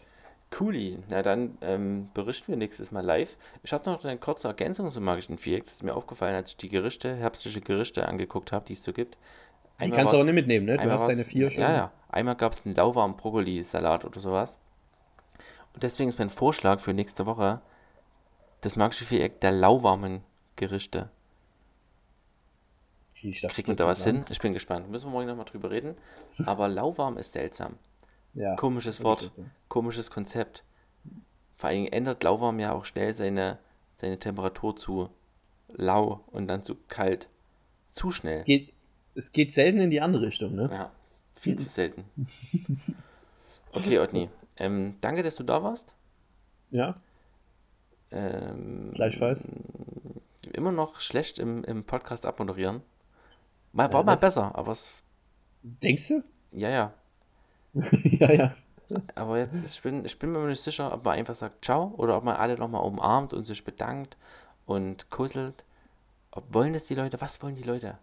[0.51, 0.99] Cooli.
[1.11, 3.37] Na dann ähm, berichten wir nächstes Mal live.
[3.64, 5.64] Ich habe noch eine kurze Ergänzung zum magischen Viereck.
[5.64, 8.93] Das ist mir aufgefallen, als ich die Gerichte, herbstliche Gerichte angeguckt habe, die es so
[8.93, 9.18] gibt.
[9.82, 10.74] Die kannst du aber nicht mitnehmen, ne?
[10.74, 11.62] Du einmal hast deine vier schon.
[11.62, 11.93] Ja, ja.
[12.09, 14.57] Einmal gab es einen lauwarmen Brokkoli-Salat oder sowas.
[15.72, 17.61] Und deswegen ist mein Vorschlag für nächste Woche
[18.61, 20.20] das magische Viereck der lauwarmen
[20.55, 21.11] Gerichte.
[23.24, 24.24] Ich das Kriegt man da was hin?
[24.30, 24.90] Ich bin gespannt.
[24.90, 25.96] Müssen wir morgen nochmal drüber reden.
[26.44, 27.76] Aber lauwarm ist seltsam.
[28.34, 28.54] Ja.
[28.56, 29.30] Komisches Wort,
[29.68, 30.64] komisches Konzept.
[31.56, 33.58] Vor allem ändert lauwarm ja auch schnell seine,
[33.96, 35.08] seine Temperatur zu
[35.68, 37.28] lau und dann zu kalt.
[37.90, 38.34] Zu schnell.
[38.34, 38.72] Es geht,
[39.14, 40.68] es geht selten in die andere Richtung, ne?
[40.72, 40.90] Ja,
[41.40, 42.04] viel zu selten.
[43.76, 44.30] Okay, Otni.
[44.56, 45.94] Ähm, danke, dass du da warst.
[46.70, 46.94] Ja,
[48.12, 49.48] Ähm, gleichfalls.
[50.52, 52.82] Immer noch schlecht im, im Podcast abmoderieren.
[53.74, 55.02] Mal, war Ja, mal besser, aber es.
[55.62, 56.22] Denkst du?
[56.56, 56.92] Ja, ja.
[58.04, 58.54] ja, ja.
[59.16, 62.16] Aber jetzt, ich bin, ich bin mir nicht sicher, ob man einfach sagt Ciao oder
[62.16, 64.16] ob man alle nochmal umarmt und sich bedankt
[64.66, 65.64] und kusselt.
[66.30, 67.20] Ob wollen das die Leute?
[67.20, 67.98] Was wollen die Leute?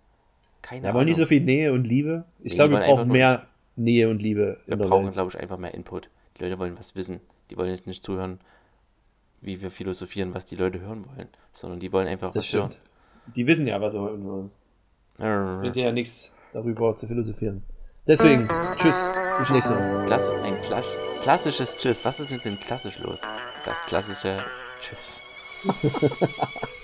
[0.61, 0.95] Keine Ja, Ahnung.
[0.99, 2.25] wollen nicht so viel Nähe und Liebe?
[2.39, 3.47] Ich Nee, glaube, wir brauchen mehr
[3.77, 6.09] Nähe und Liebe Wir brauchen, glaube ich, einfach mehr Input.
[6.37, 7.21] Die Leute wollen was wissen.
[7.49, 8.39] Die wollen jetzt nicht zuhören,
[9.39, 12.71] wie wir philosophieren, was die Leute hören wollen, sondern die wollen einfach Das was hören.
[12.71, 12.81] stimmt.
[13.35, 14.51] Die wissen ja, was sie hören wollen.
[15.21, 17.63] Bringt ja nichts darüber zu philosophieren.
[18.07, 18.95] Deswegen, tschüss.
[19.37, 20.41] Bis nächste Woche.
[20.43, 20.85] Ein Klass
[21.21, 22.03] klassisches Tschüss.
[22.03, 23.19] Was ist mit dem klassisch los?
[23.65, 24.37] Das klassische
[24.81, 25.21] Tschüss.